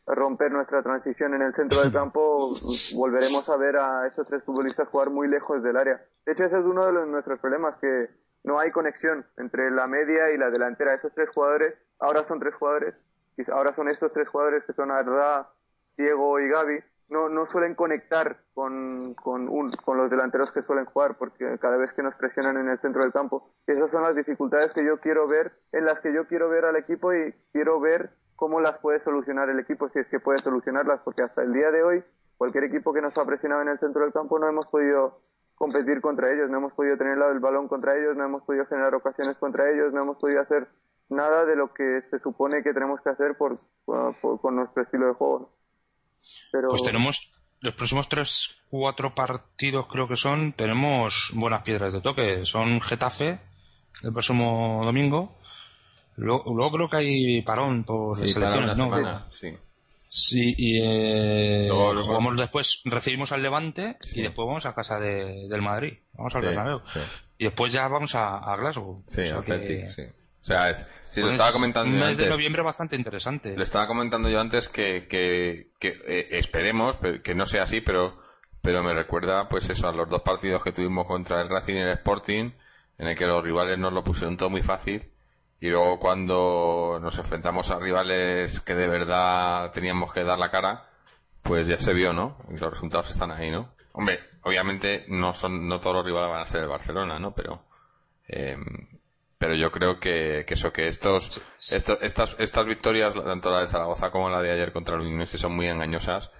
[0.06, 2.54] romper nuestra transición en el centro del campo,
[2.94, 6.00] volveremos a ver a esos tres futbolistas jugar muy lejos del área.
[6.24, 8.08] De hecho, ese es uno de los, nuestros problemas, que
[8.44, 10.94] no hay conexión entre la media y la delantera.
[10.94, 12.94] Esos tres jugadores, ahora son tres jugadores,
[13.36, 15.50] y ahora son estos tres jugadores que son Arda,
[15.98, 20.86] Diego y Gaby, no, no suelen conectar con, con, un, con los delanteros que suelen
[20.86, 23.50] jugar, porque cada vez que nos presionan en el centro del campo.
[23.66, 26.76] esas son las dificultades que yo quiero ver, en las que yo quiero ver al
[26.76, 31.00] equipo y quiero ver cómo las puede solucionar el equipo, si es que puede solucionarlas,
[31.02, 32.04] porque hasta el día de hoy,
[32.36, 35.20] cualquier equipo que nos ha presionado en el centro del campo no hemos podido
[35.54, 38.94] competir contra ellos, no hemos podido tener el balón contra ellos, no hemos podido generar
[38.94, 40.68] ocasiones contra ellos, no hemos podido hacer
[41.08, 45.12] nada de lo que se supone que tenemos que hacer por, con nuestro estilo de
[45.14, 45.55] juego.
[46.52, 46.68] Pero...
[46.68, 52.46] Pues tenemos los próximos tres, cuatro partidos creo que son, tenemos buenas piedras de toque.
[52.46, 53.40] Son Getafe
[54.02, 55.36] el próximo domingo,
[56.16, 59.30] Luego, creo que hay parón por selecciones, ¿no?
[59.30, 59.56] sí.
[60.08, 65.60] Sí, y eh, jugamos después, recibimos al Levante y después vamos a casa de, del
[65.60, 65.98] Madrid.
[66.14, 66.80] Vamos al Bernabéu.
[67.36, 69.04] Y después ya vamos a, Glasgow.
[69.08, 70.02] Sí, o sea sí.
[70.46, 70.86] O sea, es,
[71.16, 73.56] lo pues estaba comentando un mes de noviembre bastante interesante.
[73.56, 78.22] Le estaba comentando yo antes que, que, que eh, esperemos que no sea así, pero,
[78.62, 81.78] pero me recuerda pues eso a los dos partidos que tuvimos contra el Racing y
[81.78, 82.52] el Sporting,
[82.96, 85.10] en el que los rivales nos lo pusieron todo muy fácil
[85.58, 90.90] y luego cuando nos enfrentamos a rivales que de verdad teníamos que dar la cara,
[91.42, 92.36] pues ya se vio, ¿no?
[92.50, 93.74] Y los resultados están ahí, ¿no?
[93.90, 97.34] Hombre, obviamente no son, no todos los rivales van a ser el Barcelona, ¿no?
[97.34, 97.64] Pero,
[98.28, 98.56] eh,
[99.46, 101.40] pero yo creo que, que eso, que estos,
[101.70, 105.38] estos, estas, estas victorias, tanto la de Zaragoza como la de ayer contra el Udinese
[105.38, 106.32] son muy engañosas.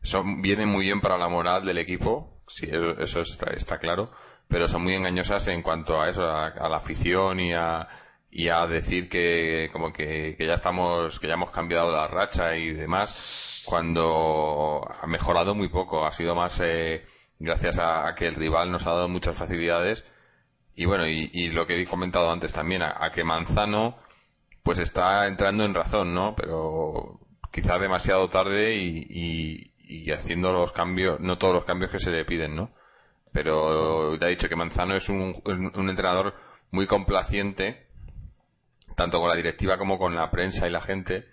[0.00, 2.66] Son, vienen muy bien para la moral del equipo, sí,
[3.00, 4.12] eso está, está claro,
[4.48, 7.86] pero son muy engañosas en cuanto a eso, a la afición y a,
[8.30, 12.56] y a decir que como que, que, ya estamos, que ya hemos cambiado la racha
[12.56, 17.04] y demás, cuando ha mejorado muy poco, ha sido más eh,
[17.38, 20.06] gracias a, que el rival nos ha dado muchas facilidades
[20.78, 23.98] y bueno, y, lo que he comentado antes también, a, que Manzano
[24.62, 26.36] pues está entrando en razón, ¿no?
[26.36, 27.18] Pero
[27.50, 32.24] quizá demasiado tarde y, y, haciendo los cambios, no todos los cambios que se le
[32.24, 32.70] piden, ¿no?
[33.32, 36.36] Pero ya he dicho que Manzano es un, un entrenador
[36.70, 37.88] muy complaciente
[38.94, 41.26] tanto con la directiva como con la prensa y la gente.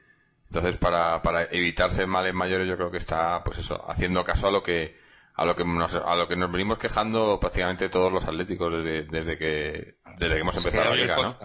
[0.47, 4.51] Entonces, para, para evitarse males mayores, yo creo que está, pues eso, haciendo caso a
[4.51, 4.97] lo que,
[5.35, 9.03] a lo que nos, a lo que nos venimos quejando prácticamente todos los atléticos desde,
[9.03, 11.37] desde que, desde que hemos empezado la liga, ¿no?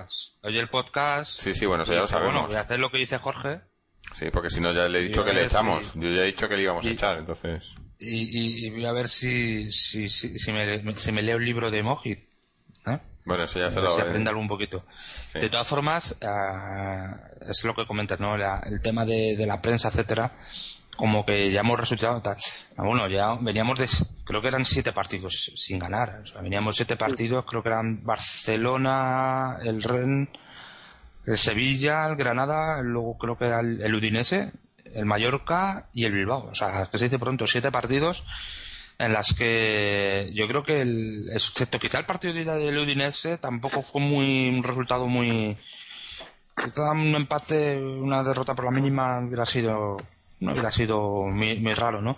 [0.42, 1.38] Oye el podcast.
[1.38, 2.34] Sí, sí, bueno, eso ya lo sabemos.
[2.34, 3.60] Bueno, voy a hacer lo que dice Jorge.
[4.14, 5.94] Sí, porque si no ya le he dicho que le echamos.
[5.94, 7.62] Yo ya he dicho que le íbamos a echar, entonces.
[7.98, 11.70] Y, y, voy a ver si, si, si, si me, si me leo el libro
[11.70, 12.18] de Mojit.
[12.86, 12.98] ¿eh?
[13.26, 13.94] Bueno, eso ya se lo...
[13.94, 14.84] Se aprende algo un poquito.
[15.34, 18.34] De todas formas, eh, es lo que comentas, ¿no?
[18.34, 20.32] el tema de, la prensa, etcétera,
[21.00, 22.36] como que ya hemos resultado tal.
[22.76, 23.88] Ah, bueno, ya veníamos de,
[24.22, 26.20] creo que eran siete partidos sin ganar.
[26.24, 30.28] O sea, veníamos siete partidos, creo que eran Barcelona, el Ren,
[31.24, 34.52] el Sevilla, el Granada, luego creo que era el, el Udinese,
[34.94, 36.50] el Mallorca y el Bilbao.
[36.50, 38.22] O sea, que se dice pronto, siete partidos
[38.98, 43.80] en las que yo creo que el, excepto quizá el partido de del Udinese tampoco
[43.80, 45.56] fue muy un resultado muy
[46.76, 49.96] un empate una derrota por la mínima hubiera sido
[50.40, 52.16] no hubiera sido muy, raro no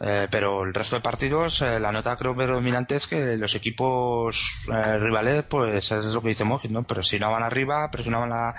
[0.00, 4.64] eh, pero el resto de partidos eh, la nota creo predominante es que los equipos
[4.72, 8.54] eh, rivales pues es lo que dice Mojit no presionaban arriba presionaban la,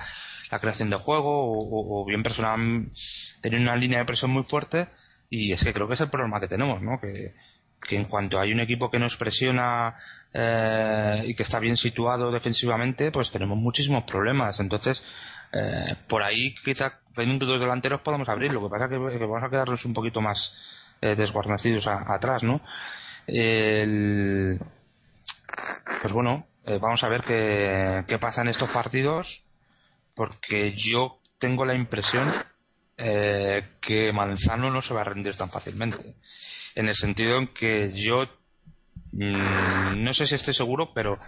[0.51, 2.91] la creación de juego o, o bien presionaban
[3.41, 4.87] tenían una línea de presión muy fuerte
[5.29, 7.33] y es que creo que es el problema que tenemos no que
[7.87, 9.95] que en cuanto hay un equipo que nos presiona
[10.33, 14.59] eh, y que está bien situado defensivamente, pues tenemos muchísimos problemas.
[14.59, 15.01] Entonces,
[16.07, 18.53] por ahí quizá teniendo dos delanteros podemos abrir.
[18.53, 20.55] Lo que pasa es que, vamos a quedarnos un poquito más
[21.01, 22.61] eh, desguarnecidos atrás, ¿no?
[23.27, 24.59] El,
[26.01, 29.43] pues bueno, eh, vamos a ver qué, qué pasa en estos partidos,
[30.15, 32.27] porque yo tengo la impresión
[32.97, 36.15] eh, que Manzano no se va a rendir tan fácilmente
[36.75, 38.25] en el sentido en que yo
[39.11, 41.19] mm, no sé si estoy seguro, pero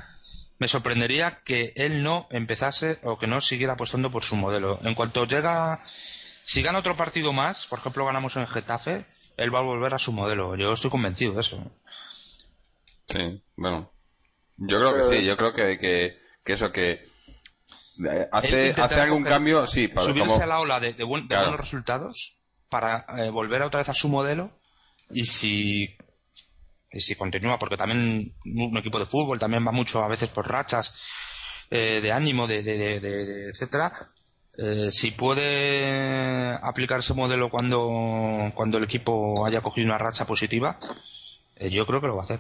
[0.62, 4.78] me sorprendería que él no empezase o que no siguiera apostando por su modelo.
[4.84, 5.82] En cuanto llega,
[6.46, 9.08] si gana otro partido más, por ejemplo ganamos en Getafe,
[9.38, 10.56] él va a volver a su modelo.
[10.56, 11.60] Yo estoy convencido de eso.
[13.08, 13.92] Sí, bueno.
[14.56, 17.08] Yo creo que sí, yo creo que, que, eso que
[18.08, 22.38] eh, hace, hace algún cambio, sí, para subirse a la ola de, buenos resultados
[22.70, 24.52] para eh, volver otra vez a su modelo
[25.10, 25.98] y si
[26.92, 30.50] y si continúa porque también un equipo de fútbol también va mucho a veces por
[30.50, 30.94] rachas
[31.70, 33.94] eh, de ánimo, de, de, etcétera,
[34.58, 40.78] eh, si puede aplicar ese modelo cuando, cuando el equipo haya cogido una racha positiva,
[41.56, 42.40] eh, yo creo que lo va a hacer.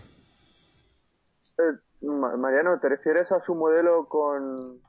[2.01, 4.81] Mariano, ¿te refieres a su modelo con,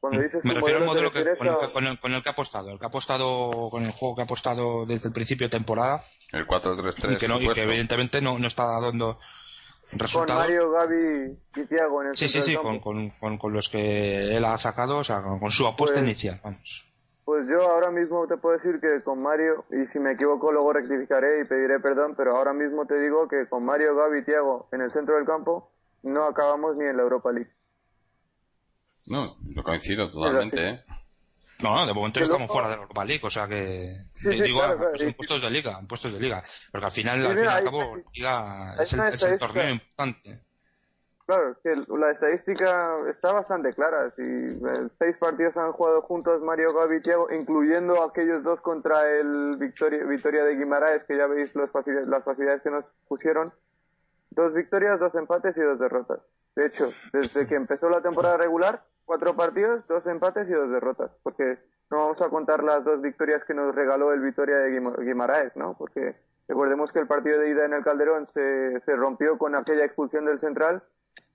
[0.00, 2.78] cuando dices Me refiero al modelo que, con, el, con, el, que ha apostado, el
[2.78, 6.02] que ha apostado con el juego que ha apostado desde el principio de temporada.
[6.32, 7.14] El 4-3-3.
[7.14, 9.18] Y que, no, y que evidentemente no, no está dando
[9.92, 10.46] resultados.
[10.46, 14.36] Con Mario, Gaby y Thiago en el Sí, sí, sí, con, con, con, los que
[14.36, 16.86] él ha sacado, o sea, con, su apuesta pues, inicial, vamos.
[17.26, 20.72] Pues yo ahora mismo te puedo decir que con Mario, y si me equivoco luego
[20.72, 24.68] rectificaré y pediré perdón, pero ahora mismo te digo que con Mario, Gaby y Thiago
[24.72, 25.70] en el centro del campo
[26.02, 27.50] no acabamos ni en la Europa League.
[29.10, 30.84] No, yo coincido totalmente, ¿eh?
[31.58, 33.92] No, no, de momento estamos fuera de la Europa League, o sea que
[34.24, 37.44] digo, pues, en puestos de liga, en puestos de liga, porque al final, al fin
[37.44, 40.42] y al cabo, liga es el, es el, torneo importante.
[41.26, 44.12] Claro, que la estadística está bastante clara.
[44.16, 49.10] Si eh, seis partidos han jugado juntos Mario Gavi y Thiago, incluyendo aquellos dos contra
[49.10, 51.70] el Victoria, Victoria de Guimaraes, que ya veis las
[52.24, 53.52] facilidades que nos pusieron,
[54.30, 56.20] dos victorias, dos empates y dos derrotas.
[56.56, 61.10] De hecho, desde que empezó la temporada regular, cuatro partidos, dos empates y dos derrotas,
[61.24, 61.58] porque
[61.90, 65.76] no vamos a contar las dos victorias que nos regaló el Vitoria de Guimaraes, ¿no?
[65.76, 66.14] Porque
[66.46, 70.26] recordemos que el partido de ida en el Calderón se, se rompió con aquella expulsión
[70.26, 70.84] del central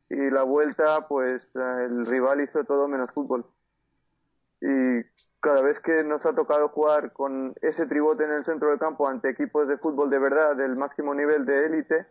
[0.10, 3.44] y la vuelta, pues el rival hizo todo menos fútbol.
[4.62, 5.04] Y
[5.42, 9.10] cada vez que nos ha tocado jugar con ese tribote en el centro del campo
[9.10, 12.08] ante equipos de fútbol de verdad del máximo nivel de élite,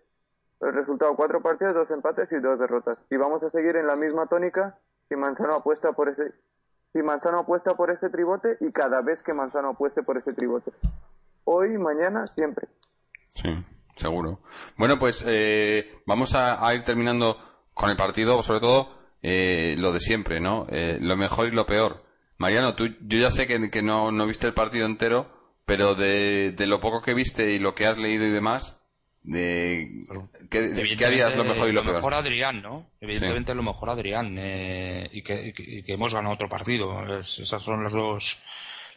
[0.61, 2.99] el resultado cuatro partidos, dos empates y dos derrotas.
[3.09, 4.79] Y vamos a seguir en la misma tónica
[5.09, 6.33] si Manzano apuesta por ese
[6.95, 10.71] si Manzano apuesta por ese tribote y cada vez que Manzano apueste por ese tribote.
[11.43, 12.69] Hoy, mañana, siempre.
[13.31, 13.51] Sí,
[13.97, 14.39] seguro.
[14.77, 17.37] Bueno, pues eh, vamos a, ir terminando
[17.75, 20.67] con el partido, sobre todo eh, lo de siempre, ¿no?
[20.71, 22.05] Eh, lo mejor y lo peor.
[22.39, 25.27] Mariano, tú, yo ya sé que, que no, no viste el partido entero,
[25.67, 28.81] pero de, de lo poco que viste y lo que has leído y demás,
[29.25, 30.07] de
[30.51, 32.91] ¿qué, ¿qué, harías lo mejor y lo, lo mejor Adrián, ¿no?
[33.01, 37.21] Evidentemente lo mejor Adrián eh, y, que, que, hemos ganado otro partido.
[37.21, 38.39] esas son las dos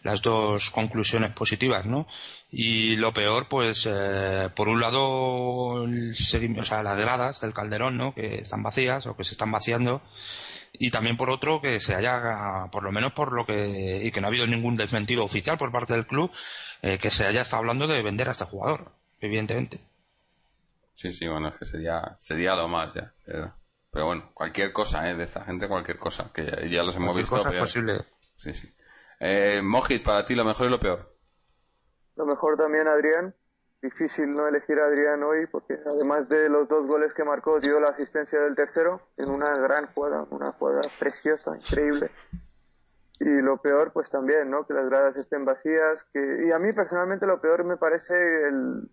[0.03, 2.07] las dos conclusiones positivas, ¿no?
[2.51, 5.88] Y lo peor, pues, eh, por un lado, o
[6.63, 8.13] sea, las gradas del Calderón, ¿no?
[8.13, 10.01] Que están vacías o que se están vaciando.
[10.73, 14.21] Y también por otro, que se haya, por lo menos por lo que, y que
[14.21, 16.32] no ha habido ningún desmentido oficial por parte del club,
[16.82, 19.80] eh, que se haya estado hablando de vender a este jugador, evidentemente.
[20.98, 25.16] Sí, sí, bueno, es que sería, sería lo más ya, Pero bueno, cualquier cosa, ¿eh?
[25.16, 27.36] De esta gente, cualquier cosa, que ya, los hemos visto.
[27.36, 28.00] Cosa es posible.
[28.36, 28.68] Sí, sí.
[29.20, 31.16] Eh, Mojit, para ti lo mejor y lo peor.
[32.16, 33.36] Lo mejor también Adrián.
[33.80, 37.80] Difícil no elegir a Adrián hoy porque además de los dos goles que marcó dio
[37.80, 42.10] la asistencia del tercero en una gran jugada, una jugada preciosa, increíble.
[43.20, 44.66] Y lo peor pues también, ¿no?
[44.66, 46.04] Que las gradas estén vacías.
[46.12, 46.48] Que...
[46.48, 48.89] Y a mí personalmente lo peor me parece el,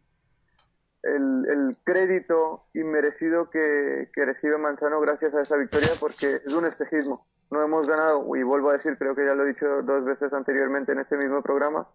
[1.05, 7.27] el, crédito inmerecido que, recibe Manzano gracias a esa victoria porque es un espejismo.
[7.51, 10.33] No hemos ganado, y vuelvo a decir, creo que ya lo he dicho dos veces
[10.33, 11.89] anteriormente en este mismo programa,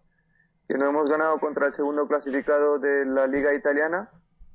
[0.68, 4.10] que no hemos ganado contra el segundo clasificado de la Liga Italiana,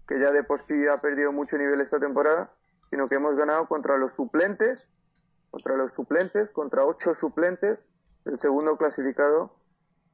[0.08, 2.51] que ya de por sí ha perdido mucho nivel esta temporada,
[2.89, 4.89] sino que hemos ganado contra los suplentes,
[5.51, 7.86] contra los suplentes, contra ocho suplentes
[8.24, 9.58] del segundo clasificado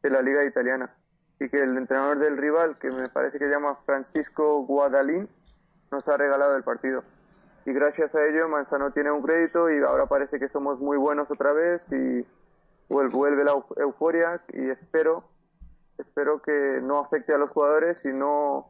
[0.02, 0.96] de la Liga Italiana
[1.42, 5.28] y que el entrenador del rival, que me parece que llama Francisco Guadalín,
[5.89, 7.04] nos ha regalado el partido.
[7.66, 11.32] Y gracias a ello Manzano tiene un crédito y ahora parece que somos muy buenos
[11.32, 12.28] otra vez y
[12.89, 15.24] vuelve la euforia y espero
[15.98, 18.70] espero que no afecte a los jugadores y no,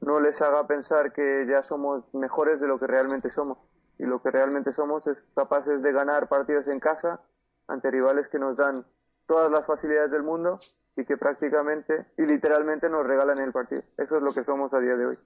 [0.00, 3.58] no les haga pensar que ya somos mejores de lo que realmente somos.
[3.98, 7.20] Y lo que realmente somos es capaces de ganar partidos en casa
[7.68, 8.86] ante rivales que nos dan
[9.26, 10.60] todas las facilidades del mundo
[10.96, 13.82] y que prácticamente y literalmente nos regalan el partido.
[13.98, 15.18] Eso es lo que somos a día de hoy.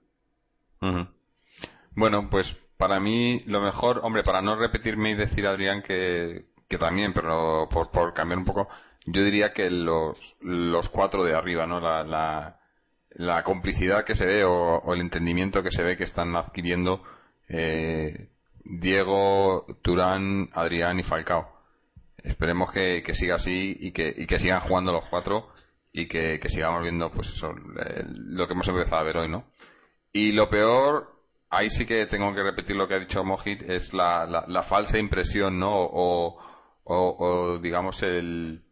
[1.95, 6.77] Bueno, pues para mí lo mejor, hombre, para no repetirme y decir Adrián que, que
[6.77, 8.67] también, pero por, por cambiar un poco,
[9.05, 11.79] yo diría que los, los cuatro de arriba, ¿no?
[11.79, 12.59] La, la,
[13.11, 17.03] la complicidad que se ve o, el entendimiento que se ve que están adquiriendo
[17.47, 18.29] eh,
[18.63, 21.60] Diego, Turán, Adrián y Falcao
[22.23, 25.49] esperemos que, siga así y que, y que sigan jugando los cuatro
[25.91, 29.45] y que, sigamos viendo pues eso lo que hemos empezado a ver hoy no
[30.13, 33.93] y lo peor ahí sí que tengo que repetir lo que ha dicho Mojit es
[33.93, 36.37] la, la, falsa impresión no o,
[36.83, 38.63] o, digamos el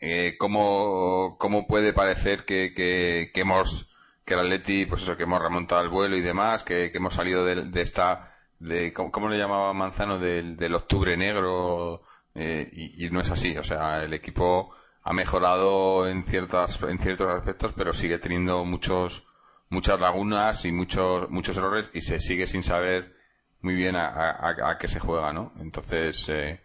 [0.00, 3.90] eh, cómo, cómo puede parecer que, que, que hemos
[4.24, 7.14] que el Atleti pues eso que hemos remontado el vuelo y demás que, que hemos
[7.14, 8.29] salido de, de esta
[8.60, 10.18] de ¿cómo, le llamaba Manzano?
[10.18, 12.02] Del, del octubre negro
[12.34, 13.56] eh, y, no es así.
[13.58, 19.26] O sea, el equipo ha mejorado en ciertas en ciertos aspectos, pero sigue teniendo muchos
[19.70, 23.16] muchas lagunas y muchos muchos errores y se sigue sin saber
[23.62, 25.52] muy bien a, a, a qué se juega, ¿no?
[25.60, 26.60] Entonces eh,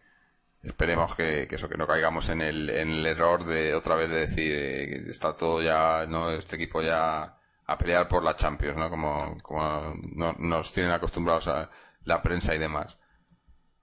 [0.63, 4.09] esperemos que, que, eso que no caigamos en el, en el error de otra vez
[4.09, 7.37] de decir eh, está todo ya no este equipo ya
[7.67, 8.89] a pelear por la Champions, ¿no?
[8.89, 11.69] Como, como no, nos tienen acostumbrados a
[12.05, 12.97] la prensa y demás.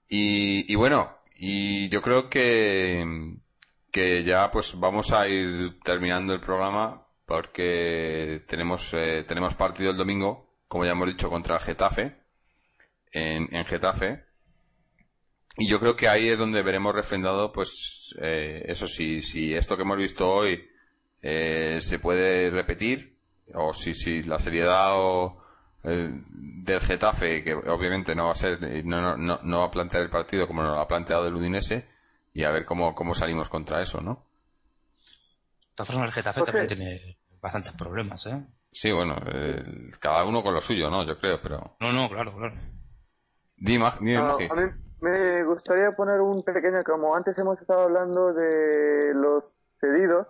[0.07, 3.05] Y, y bueno, y yo creo que,
[3.91, 9.97] que ya pues vamos a ir terminando el programa porque tenemos, eh, tenemos partido el
[9.97, 12.15] domingo, como ya hemos dicho, contra el Getafe,
[13.11, 14.25] en, en Getafe.
[15.57, 19.75] Y yo creo que ahí es donde veremos refrendado, pues, eh, eso sí, si esto
[19.75, 20.67] que hemos visto hoy
[21.21, 23.17] eh, se puede repetir,
[23.53, 25.42] o si, si la seriedad o,
[25.83, 30.09] del Getafe, que obviamente no va a ser, no, no, no, va a plantear el
[30.09, 31.85] partido como lo ha planteado el Udinese,
[32.33, 34.23] y a ver cómo, cómo salimos contra eso, ¿no?
[35.59, 38.45] De todas formas, el Getafe también tiene bastantes problemas, ¿eh?
[38.71, 39.15] Sí, bueno,
[39.99, 41.05] cada uno con lo suyo, ¿no?
[41.05, 41.75] Yo creo, pero...
[41.79, 42.55] No, no, claro, claro.
[43.57, 44.71] Dime, dime, no, a mí
[45.01, 50.27] me gustaría poner un pequeño, como antes hemos estado hablando de los cedidos,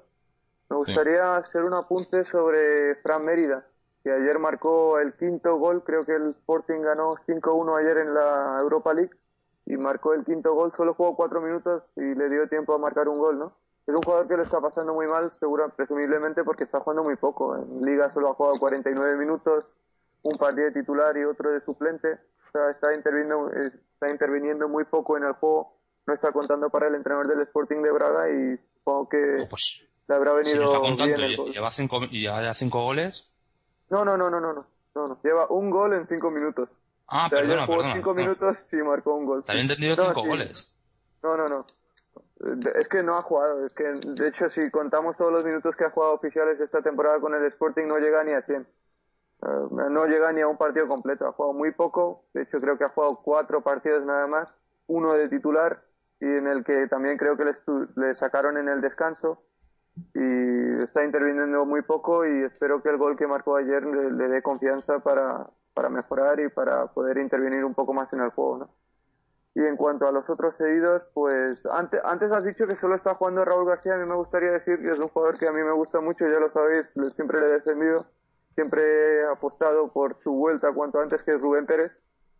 [0.70, 3.64] me gustaría hacer un apunte sobre Fran Mérida
[4.04, 8.60] que ayer marcó el quinto gol, creo que el Sporting ganó 5-1 ayer en la
[8.62, 9.12] Europa League
[9.66, 13.08] y marcó el quinto gol, solo jugó cuatro minutos y le dio tiempo a marcar
[13.08, 13.56] un gol, ¿no?
[13.88, 17.16] Es un jugador que lo está pasando muy mal, seguro, presumiblemente porque está jugando muy
[17.18, 17.58] poco.
[17.58, 19.72] En Liga solo ha jugado 49 minutos,
[20.22, 22.08] un partido de titular y otro de suplente.
[22.14, 25.78] O sea, está interviniendo, está interviniendo muy poco en el juego.
[26.06, 29.84] No está contando para el entrenador del Sporting de Braga y supongo que oh, pues,
[30.08, 31.52] le habrá venido si está contando, bien el gol.
[31.52, 33.33] Lleva cinco, ya cinco goles.
[33.94, 34.66] No, no, no, no, no, no,
[34.96, 35.20] no, no.
[35.24, 36.78] Lleva un gol en cinco minutos.
[37.08, 37.94] Ah, o sea, perdona, jugó perdona.
[37.94, 38.16] cinco no.
[38.16, 39.44] minutos y marcó un gol.
[39.44, 40.28] Te había entendido No, cinco sí.
[40.30, 40.76] goles.
[41.22, 41.66] No, no, no.
[42.76, 43.66] Es que no ha jugado.
[43.66, 47.20] Es que, de hecho, si contamos todos los minutos que ha jugado oficiales esta temporada
[47.20, 48.62] con el Sporting, no llega ni a 100.
[48.64, 48.68] Eh,
[49.70, 51.28] no llega ni a un partido completo.
[51.28, 52.26] Ha jugado muy poco.
[52.34, 54.54] De hecho, creo que ha jugado cuatro partidos nada más.
[54.88, 55.84] Uno de titular
[56.20, 57.52] y en el que también creo que le,
[57.96, 59.44] le sacaron en el descanso.
[60.16, 60.43] Y
[60.84, 64.42] está interviniendo muy poco y espero que el gol que marcó ayer le, le dé
[64.42, 68.70] confianza para, para mejorar y para poder intervenir un poco más en el juego, ¿no?
[69.56, 73.14] Y en cuanto a los otros cedidos, pues antes, antes has dicho que solo está
[73.14, 73.94] jugando Raúl García.
[73.94, 76.26] A mí me gustaría decir que es un jugador que a mí me gusta mucho,
[76.28, 78.08] ya lo sabéis, siempre le he defendido.
[78.56, 81.92] Siempre he apostado por su vuelta cuanto antes, que Rubén Pérez,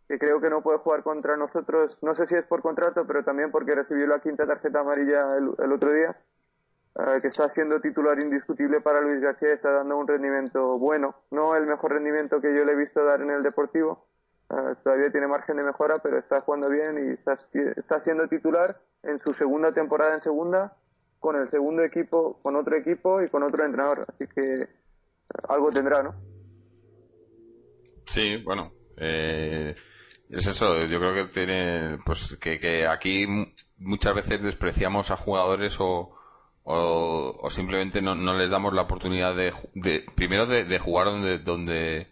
[0.08, 2.02] que creo que no puede jugar contra nosotros.
[2.02, 5.48] No sé si es por contrato, pero también porque recibió la quinta tarjeta amarilla el,
[5.58, 6.16] el otro día.
[6.96, 11.14] Eh, que está siendo titular indiscutible para Luis García está dando un rendimiento bueno.
[11.30, 14.06] No el mejor rendimiento que yo le he visto dar en el Deportivo,
[14.46, 17.34] Uh, todavía tiene margen de mejora, pero está jugando bien y está,
[17.76, 20.76] está siendo titular en su segunda temporada en segunda,
[21.18, 24.04] con el segundo equipo, con otro equipo y con otro entrenador.
[24.06, 26.14] Así que uh, algo tendrá, ¿no?
[28.04, 28.64] Sí, bueno,
[28.98, 29.74] eh,
[30.28, 33.46] es eso, yo creo que tiene, pues que, que aquí mu-
[33.78, 36.14] muchas veces despreciamos a jugadores o,
[36.64, 41.06] o, o simplemente no, no les damos la oportunidad de, de primero de, de jugar
[41.06, 42.08] donde, donde,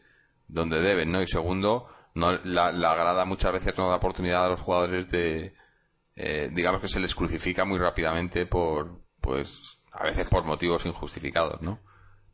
[0.49, 1.23] donde deben, ¿no?
[1.23, 5.55] Y segundo, no, la, la grada muchas veces no da oportunidad a los jugadores de,
[6.17, 11.61] eh, digamos que se les crucifica muy rápidamente por, pues, a veces por motivos injustificados,
[11.63, 11.81] ¿no?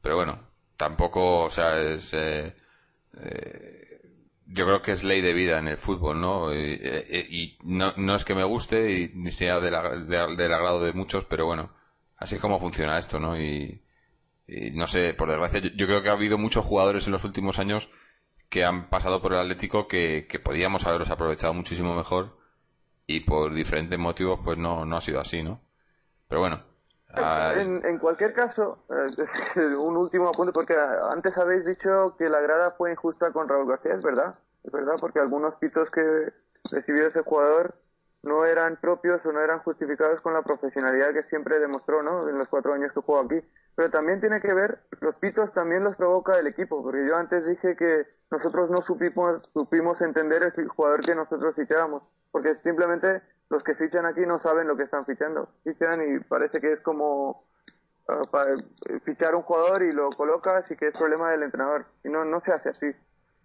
[0.02, 0.40] Pero bueno,
[0.76, 2.54] tampoco, o sea, es, eh,
[4.46, 6.52] yo creo que es ley de vida en el fútbol, ¿no?
[6.54, 10.80] Y, eh, y no, no es que me guste y ni sea del, de- agrado
[10.82, 11.70] de muchos, pero bueno,
[12.18, 13.38] así es como funciona esto, ¿no?
[13.38, 13.82] Y,
[14.46, 17.24] y no sé, por desgracia, yo, yo creo que ha habido muchos jugadores en los
[17.24, 17.90] últimos años
[18.48, 22.38] que han pasado por el Atlético que, que podíamos haberlos aprovechado muchísimo mejor
[23.06, 25.60] y por diferentes motivos pues no, no ha sido así, ¿no?
[26.28, 26.62] Pero bueno.
[27.10, 30.74] ah, En, en cualquier caso, eh, un último apunte, porque
[31.10, 34.94] antes habéis dicho que la grada fue injusta con Raúl García, es verdad, es verdad,
[35.00, 36.32] porque algunos pitos que
[36.70, 37.74] recibió ese jugador
[38.22, 42.28] no eran propios o no eran justificados con la profesionalidad que siempre demostró, ¿no?
[42.28, 43.40] En los cuatro años que jugó aquí.
[43.76, 47.46] Pero también tiene que ver, los pitos también los provoca el equipo, porque yo antes
[47.46, 53.62] dije que nosotros no supimos, supimos entender el jugador que nosotros fichábamos, porque simplemente los
[53.62, 55.48] que fichan aquí no saben lo que están fichando.
[55.64, 57.44] Fichan y parece que es como
[58.08, 58.56] ah, para
[59.04, 61.86] fichar un jugador y lo colocas y que es problema del entrenador.
[62.04, 62.92] Y no, no se hace así.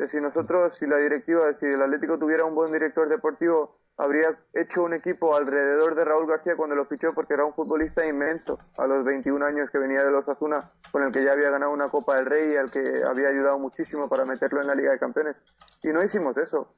[0.06, 4.84] Si nosotros, si la directiva, si el Atlético tuviera un buen director deportivo, habría hecho
[4.84, 8.88] un equipo alrededor de Raúl García cuando lo fichó porque era un futbolista inmenso a
[8.88, 11.90] los 21 años que venía de los Asuna, con el que ya había ganado una
[11.90, 15.00] Copa del Rey y al que había ayudado muchísimo para meterlo en la Liga de
[15.00, 15.36] Campeones.
[15.84, 16.74] Y no hicimos eso.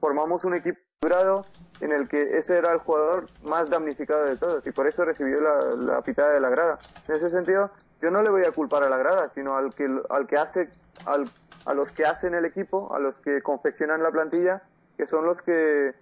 [0.00, 1.44] formamos un equipo durado
[1.80, 5.40] en el que ese era el jugador más damnificado de todos y por eso recibió
[5.40, 6.78] la, pitada de la grada.
[7.08, 7.70] En ese sentido,
[8.00, 10.68] yo no le voy a culpar a la grada, sino al que, al que hace,
[11.06, 14.62] a los que hacen el equipo, a los que confeccionan la plantilla,
[14.96, 15.94] que son los que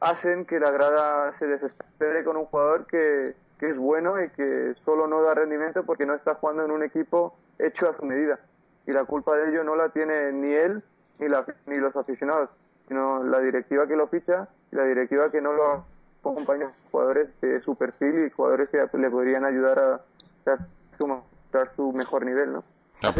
[0.00, 4.74] hacen que la grada se desespere con un jugador que, que es bueno y que
[4.74, 8.40] solo no da rendimiento porque no está jugando en un equipo hecho a su medida.
[8.86, 10.82] Y la culpa de ello no la tiene ni él
[11.18, 12.50] ni, la, ni los aficionados,
[12.88, 15.84] sino la directiva que lo ficha y la directiva que no lo
[16.20, 20.00] acompaña jugadores de su perfil y jugadores que le podrían ayudar a
[20.44, 22.64] dar su, mejor nivel, ¿no?
[23.02, 23.16] Es,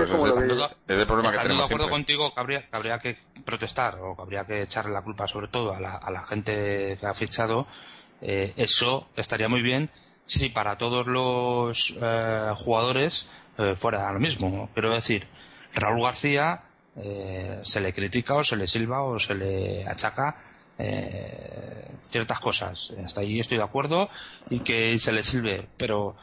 [1.00, 4.22] el problema que tenemos de acuerdo contigo que habría, que habría que protestar o que
[4.22, 7.66] habría que echarle la culpa sobre todo a la, a la gente que ha fichado.
[8.20, 9.90] Eh, eso estaría muy bien
[10.26, 13.28] si para todos los eh, jugadores
[13.59, 14.70] eh, fuera lo mismo.
[14.72, 15.26] Quiero decir,
[15.74, 16.62] Raúl García
[16.96, 20.36] eh, se le critica o se le silba o se le achaca
[22.10, 22.92] ciertas cosas.
[23.04, 24.09] Hasta ahí estoy de acuerdo
[24.50, 26.16] y que se le silbe, pero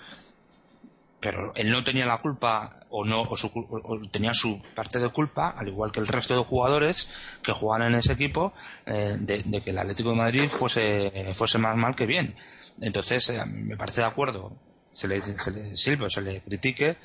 [1.20, 5.68] pero él no tenía la culpa o no o, tenía su parte de culpa al
[5.68, 7.10] igual que el resto de jugadores
[7.44, 8.54] que jugaban en ese equipo
[8.86, 12.36] de, de, que el Atlético de Madrid fuese fuese más mal que bien
[12.82, 14.58] entonces, eh, me parece de acuerdo,
[14.94, 16.98] se le, se le se le critique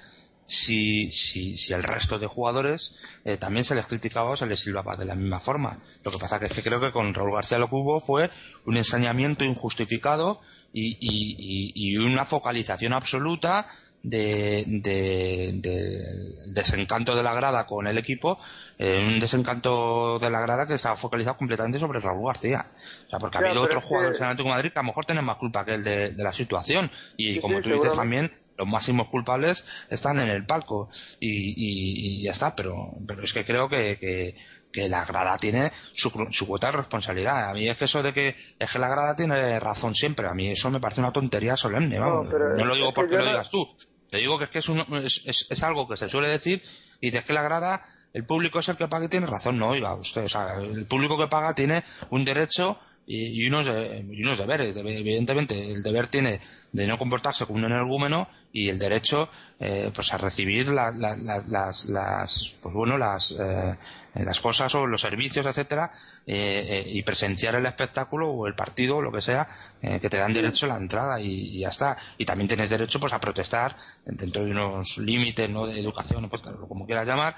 [0.46, 4.60] si, si, si el resto de jugadores eh, también se les criticaba o se les
[4.60, 5.80] silbaba de la misma forma.
[6.04, 8.30] Lo que pasa que es que creo que con Raúl García lo que hubo fue
[8.66, 10.40] un ensañamiento injustificado
[10.72, 13.68] y, y una focalización absoluta
[14.04, 18.38] de, de, desencanto de la grada con el equipo,
[18.78, 22.66] eh, un desencanto de la grada que estaba focalizado completamente sobre Raúl García.
[23.06, 25.06] O sea, porque ha habido otros jugadores en Atlético de Madrid que a lo mejor
[25.06, 26.90] tienen más culpa que el de, la situación.
[27.16, 32.32] Y como tú dices también, los máximos culpables están en el palco y, y, ya
[32.32, 34.36] está, pero, pero es que creo que, que,
[34.70, 37.48] que la grada tiene su, su, cuota de responsabilidad.
[37.48, 40.34] A mí es que eso de que es que la grada tiene razón siempre, a
[40.34, 42.28] mí eso me parece una tontería solemne, vamos.
[42.28, 43.76] No, lo digo porque lo digas tú,
[44.14, 46.62] te digo que es que es, un, es, algo que se suele decir
[47.00, 49.58] y dices que la grada, el público es el que paga y tiene razón.
[49.58, 54.22] No, oiga, usted, o sea, el público que paga tiene un derecho y, unos, y
[54.22, 54.76] unos deberes.
[54.76, 56.40] Evidentemente, el deber tiene
[56.74, 61.84] de no comportarse como un energúmeno y el derecho eh, pues a recibir la, las,
[61.84, 63.76] las pues bueno las eh,
[64.14, 65.92] las cosas o los servicios etcétera
[66.26, 69.48] eh, eh, y presenciar el espectáculo o el partido o lo que sea
[69.82, 72.98] eh, que te dan derecho a la entrada y, ya está y también tienes derecho
[72.98, 77.36] pues a protestar dentro de unos límites no de educación pues, como quieras llamar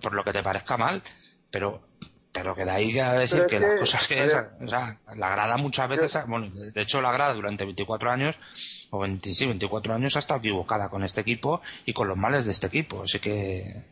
[0.00, 1.02] por lo que te parezca mal
[1.50, 1.82] pero
[2.32, 5.56] pero que de ahí a decir que, las cosas que es, o sea, la grada
[5.56, 8.38] muchas veces, bueno, de hecho la grada durante 24 años,
[8.90, 12.46] o 20, sí, 24 años ha estado equivocada con este equipo y con los males
[12.46, 13.84] de este equipo, así que...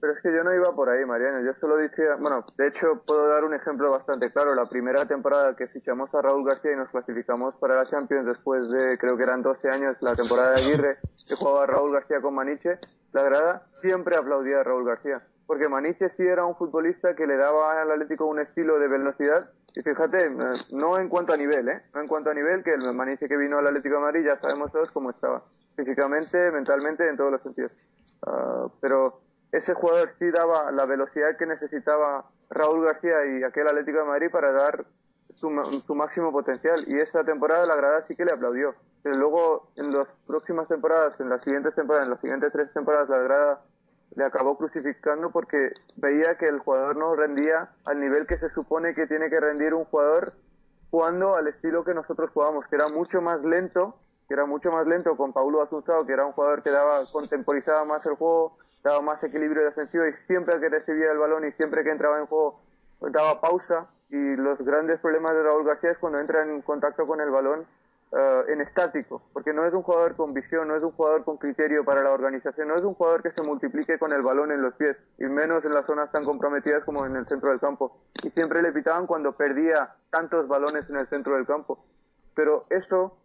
[0.00, 3.02] Pero es que yo no iba por ahí, Mariano, yo solo decía, bueno, de hecho
[3.06, 6.76] puedo dar un ejemplo bastante claro, la primera temporada que fichamos a Raúl García y
[6.76, 10.62] nos clasificamos para la Champions después de, creo que eran 12 años, la temporada de
[10.62, 10.98] Aguirre,
[11.28, 12.80] que jugaba Raúl García con Maniche,
[13.12, 15.22] la grada siempre aplaudía a Raúl García
[15.52, 19.50] porque Maniche sí era un futbolista que le daba al Atlético un estilo de velocidad.
[19.74, 20.30] Y fíjate,
[20.70, 21.82] no en cuanto a nivel, ¿eh?
[21.92, 24.40] No en cuanto a nivel, que el Maniche que vino al Atlético de Madrid ya
[24.40, 25.42] sabemos todos cómo estaba.
[25.76, 27.70] Físicamente, mentalmente, en todos los sentidos.
[28.26, 29.20] Uh, pero
[29.52, 34.30] ese jugador sí daba la velocidad que necesitaba Raúl García y aquel Atlético de Madrid
[34.30, 34.86] para dar
[35.34, 35.50] su,
[35.86, 36.82] su, máximo potencial.
[36.86, 38.74] Y esa temporada la grada sí que le aplaudió.
[39.02, 43.10] Pero luego, en las próximas temporadas, en las siguientes temporadas, en las siguientes tres temporadas,
[43.10, 43.60] la grada
[44.14, 48.94] le acabó crucificando porque veía que el jugador no rendía al nivel que se supone
[48.94, 50.34] que tiene que rendir un jugador
[50.90, 53.96] jugando al estilo que nosotros jugábamos, que era mucho más lento,
[54.28, 57.84] que era mucho más lento con Paulo Asunzao, que era un jugador que daba, contemporizaba
[57.84, 61.82] más el juego, daba más equilibrio defensivo y siempre que recibía el balón y siempre
[61.82, 62.60] que entraba en juego
[63.00, 63.88] daba pausa.
[64.10, 67.66] Y los grandes problemas de Raúl García es cuando entra en contacto con el balón
[68.12, 71.38] uh, en estático, porque no es un jugador con visión, no es un jugador con
[71.38, 74.62] criterio para la organización, no es un jugador que se multiplique con el balón en
[74.62, 78.00] los pies, y menos en las zonas tan comprometidas como en el centro del campo.
[78.22, 81.84] Y siempre le pitaban cuando perdía tantos balones en el centro del campo.
[82.34, 83.18] Pero eso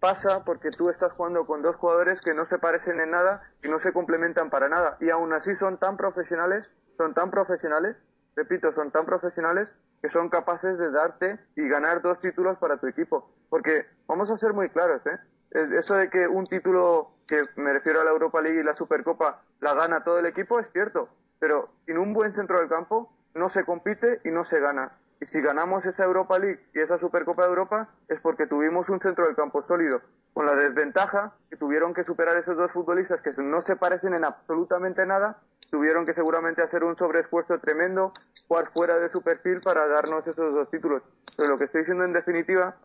[0.00, 3.68] pasa porque tú estás jugando con dos jugadores que no se parecen en nada y
[3.68, 4.98] no se complementan para nada.
[5.00, 7.96] Y aún así son tan profesionales, son tan profesionales,
[8.36, 12.86] repito, son tan profesionales que son capaces de darte y ganar dos títulos para tu
[12.86, 13.30] equipo.
[13.48, 15.18] Porque vamos a ser muy claros, ¿eh?
[15.50, 19.42] Eso de que un título, que me refiero a la Europa League y la Supercopa,
[19.60, 21.08] la gana todo el equipo es cierto,
[21.38, 24.98] pero sin un buen centro del campo no se compite y no se gana.
[25.20, 29.00] Y si ganamos esa Europa League y esa Supercopa de Europa es porque tuvimos un
[29.00, 30.02] centro del campo sólido,
[30.32, 34.24] con la desventaja que tuvieron que superar esos dos futbolistas que no se parecen en
[34.24, 35.40] absolutamente nada,
[35.74, 38.12] tuvieron que seguramente hacer un sobreesfuerzo tremendo,
[38.46, 41.02] jugar fuera de su perfil para darnos esos dos títulos.
[41.36, 42.76] Pero lo que estoy diciendo en definitiva,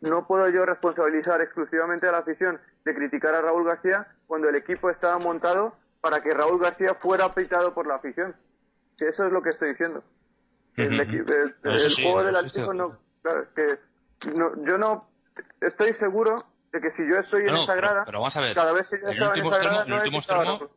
[0.00, 4.54] no puedo yo responsabilizar exclusivamente a la afición de criticar a Raúl García cuando el
[4.54, 8.36] equipo estaba montado para que Raúl García fuera apretado por la afición.
[8.96, 10.04] Que eso es lo que estoy diciendo.
[10.76, 10.96] El,
[12.00, 12.96] juego del Atlético no,
[13.56, 13.80] que
[14.62, 15.00] yo no
[15.60, 16.36] estoy seguro
[16.72, 19.00] de que si yo estoy en esa grada, pero, vamos a ver, cada vez que
[19.00, 20.70] yo estaba en esa grada, el último extremo,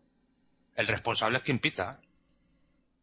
[0.77, 1.99] el responsable es quien pita.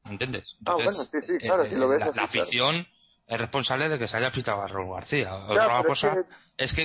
[0.04, 0.56] ¿Entiendes?
[0.66, 2.86] ah, bueno, sí, sí, claro, si lo ves la, así, la afición
[3.26, 5.34] es responsable de que se haya pitado a Raúl García.
[5.34, 6.24] Otra cosa
[6.58, 6.84] es que,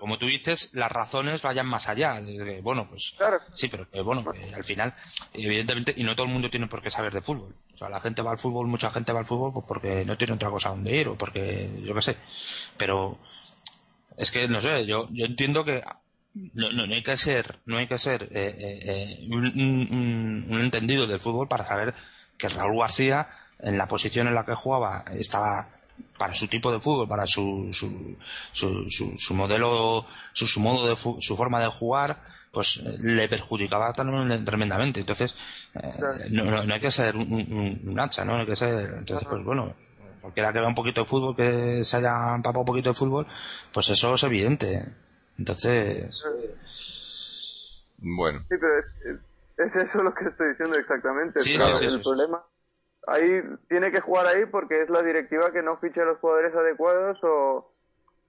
[0.00, 2.20] como tú dices, las razones vayan más allá.
[2.62, 3.14] bueno, pues
[3.54, 4.24] sí, pero bueno,
[4.54, 4.94] al final,
[5.32, 7.54] evidentemente, y no todo el mundo tiene por qué saber de fútbol.
[7.74, 10.18] O sea, la gente va al fútbol, mucha gente va al fútbol pues porque no
[10.18, 12.16] tiene otra cosa donde ir o porque, yo qué sé.
[12.76, 13.18] Pero
[14.16, 15.82] es que, no sé, yo, yo entiendo que
[16.34, 21.06] no, no, hay que ser, no hay que ser eh, eh, eh un, un entendido
[21.06, 21.94] del fútbol para saber
[22.38, 23.28] que Raúl García
[23.58, 25.68] en la posición en la que jugaba estaba
[26.18, 28.16] para su tipo de fútbol, para su, su,
[28.52, 32.20] su, su, modelo, su, su modo de su forma de jugar,
[32.52, 35.00] pues eh, le perjudicaba tremendamente.
[35.00, 35.34] Entonces,
[35.74, 38.36] eh, no, no, hay que ser un, hacha, ¿no?
[38.36, 39.74] Hay que ser, entonces, pues bueno,
[40.20, 43.26] cualquiera que vea un poquito de fútbol, que se haya empapado un poquito de fútbol,
[43.72, 44.84] pues eso es evidente.
[45.40, 46.22] Entonces.
[47.96, 48.40] Bueno.
[48.40, 48.78] Sí, pero
[49.56, 51.40] es, eso lo que estoy diciendo exactamente.
[51.40, 52.44] Sí, el problema
[53.06, 56.54] ahí tiene que jugar ahí porque es la directiva que no ficha a los jugadores
[56.54, 57.72] adecuados o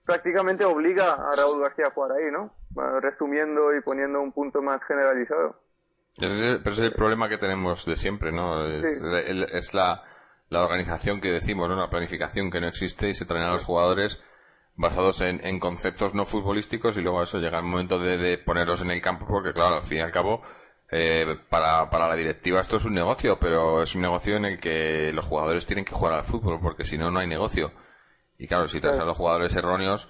[0.06, 2.56] prácticamente obliga a Raúl García a jugar ahí, ¿no?
[3.02, 5.62] Resumiendo y poniendo un punto más generalizado.
[6.18, 8.66] pero ese es el problema que tenemos de siempre, ¿no?
[8.66, 10.04] Es, la,
[10.50, 11.76] la, organización que decimos, ¿no?
[11.76, 14.24] La planificación que no existe y se traen a los jugadores
[14.76, 18.82] basados en, en conceptos no futbolísticos y luego eso llega el momento de, de ponerlos
[18.82, 20.42] en el campo porque, claro, al fin y al cabo
[20.94, 24.60] eh, para, para la directiva esto es un negocio, pero es un negocio en el
[24.60, 27.72] que los jugadores tienen que jugar al fútbol, porque si no, no hay negocio.
[28.38, 30.10] Y claro, si traes a los jugadores erróneos,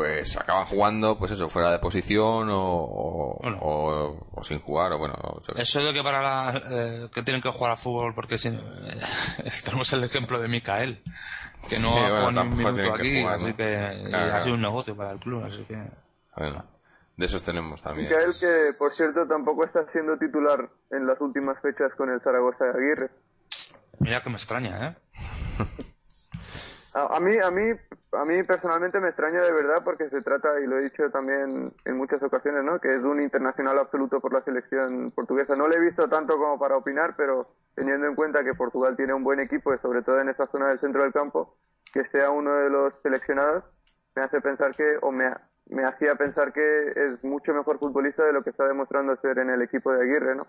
[0.00, 5.14] pues acaban jugando, pues eso, fuera de posición o, o, sin jugar, o bueno.
[5.56, 8.60] Eso de que para la, eh, que tienen que jugar al fútbol, porque si no,
[8.60, 8.98] eh,
[9.64, 11.02] tenemos el ejemplo de Mikael,
[11.68, 15.10] que no ha jugado ni un minuto aquí, así que ha sido un negocio para
[15.10, 15.76] el club, así que.
[17.18, 18.08] De esos tenemos también.
[18.08, 22.64] Michael, que por cierto tampoco está siendo titular en las últimas fechas con el Zaragoza
[22.64, 23.10] de Aguirre.
[23.98, 24.96] Mira que me extraña, ¿eh?
[26.94, 27.70] a, mí, a mí,
[28.12, 31.72] a mí personalmente me extraña de verdad porque se trata, y lo he dicho también
[31.84, 32.80] en muchas ocasiones, ¿no?
[32.80, 35.54] Que es un internacional absoluto por la selección portuguesa.
[35.54, 37.40] No le he visto tanto como para opinar, pero
[37.74, 40.80] teniendo en cuenta que Portugal tiene un buen equipo, sobre todo en esta zona del
[40.80, 41.56] centro del campo,
[41.92, 43.64] que sea uno de los seleccionados,
[44.16, 45.30] me hace pensar que, o me,
[45.66, 49.50] me hacía pensar que es mucho mejor futbolista de lo que está demostrando ser en
[49.50, 50.46] el equipo de Aguirre, ¿no?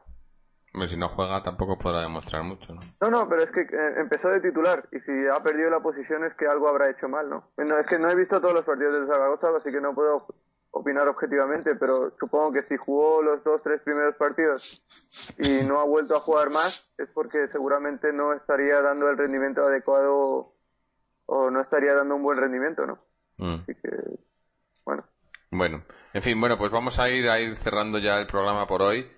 [0.88, 2.82] Si no juega tampoco podrá demostrar mucho, ¿no?
[3.02, 6.24] No, no, pero es que eh, empezó de titular y si ha perdido la posición
[6.24, 7.52] es que algo habrá hecho mal, ¿no?
[7.58, 10.26] no es que no he visto todos los partidos del Zaragoza, así que no puedo
[10.72, 14.82] opinar objetivamente, pero supongo que si jugó los dos, tres primeros partidos
[15.38, 19.66] y no ha vuelto a jugar más, es porque seguramente no estaría dando el rendimiento
[19.66, 20.54] adecuado
[21.26, 23.00] o no estaría dando un buen rendimiento, ¿no?
[23.38, 23.56] Mm.
[23.62, 23.90] Así que,
[24.86, 25.04] bueno.
[25.52, 25.84] Bueno,
[26.14, 29.12] en fin, bueno, pues vamos a ir a ir cerrando ya el programa por hoy.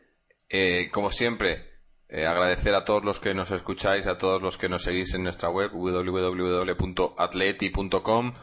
[0.49, 1.79] Eh, como siempre,
[2.09, 5.23] eh, agradecer a todos los que nos escucháis, a todos los que nos seguís en
[5.23, 8.33] nuestra web www.atleti.com,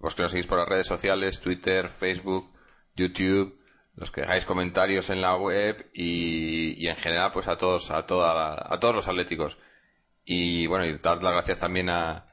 [0.00, 2.52] los que nos seguís por las redes sociales, Twitter, Facebook,
[2.94, 3.58] YouTube,
[3.94, 8.72] los que dejáis comentarios en la web y, en general pues a todos, a toda,
[8.72, 9.58] a todos los atléticos.
[10.24, 12.26] Y bueno, y dar las gracias también a,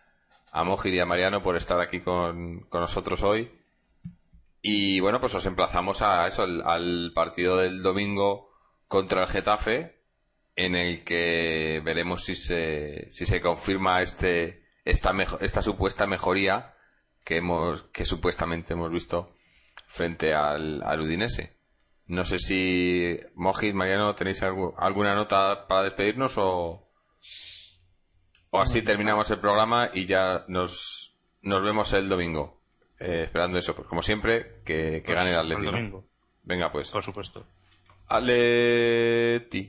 [0.52, 3.52] a Mojir y a Mariano por estar aquí con, con nosotros hoy
[4.68, 8.50] y bueno, pues os emplazamos a eso, al, partido del domingo
[8.96, 9.94] contra el Getafe,
[10.56, 16.78] en el que veremos si se, si se confirma este, esta, esta supuesta mejoría
[17.26, 19.36] que hemos, que supuestamente hemos visto
[19.86, 21.58] frente al, al Udinese.
[22.06, 26.88] No sé si Mojit, Mariano, tenéis alguna nota para despedirnos o,
[28.50, 32.62] o así terminamos el programa y ya nos, nos vemos el domingo.
[33.02, 35.68] Eh, esperando eso, pues como siempre, que, que gane el Atlético.
[35.68, 36.08] El domingo.
[36.44, 36.92] Venga, pues.
[36.92, 37.46] Por supuesto.
[38.10, 39.62] Atleti.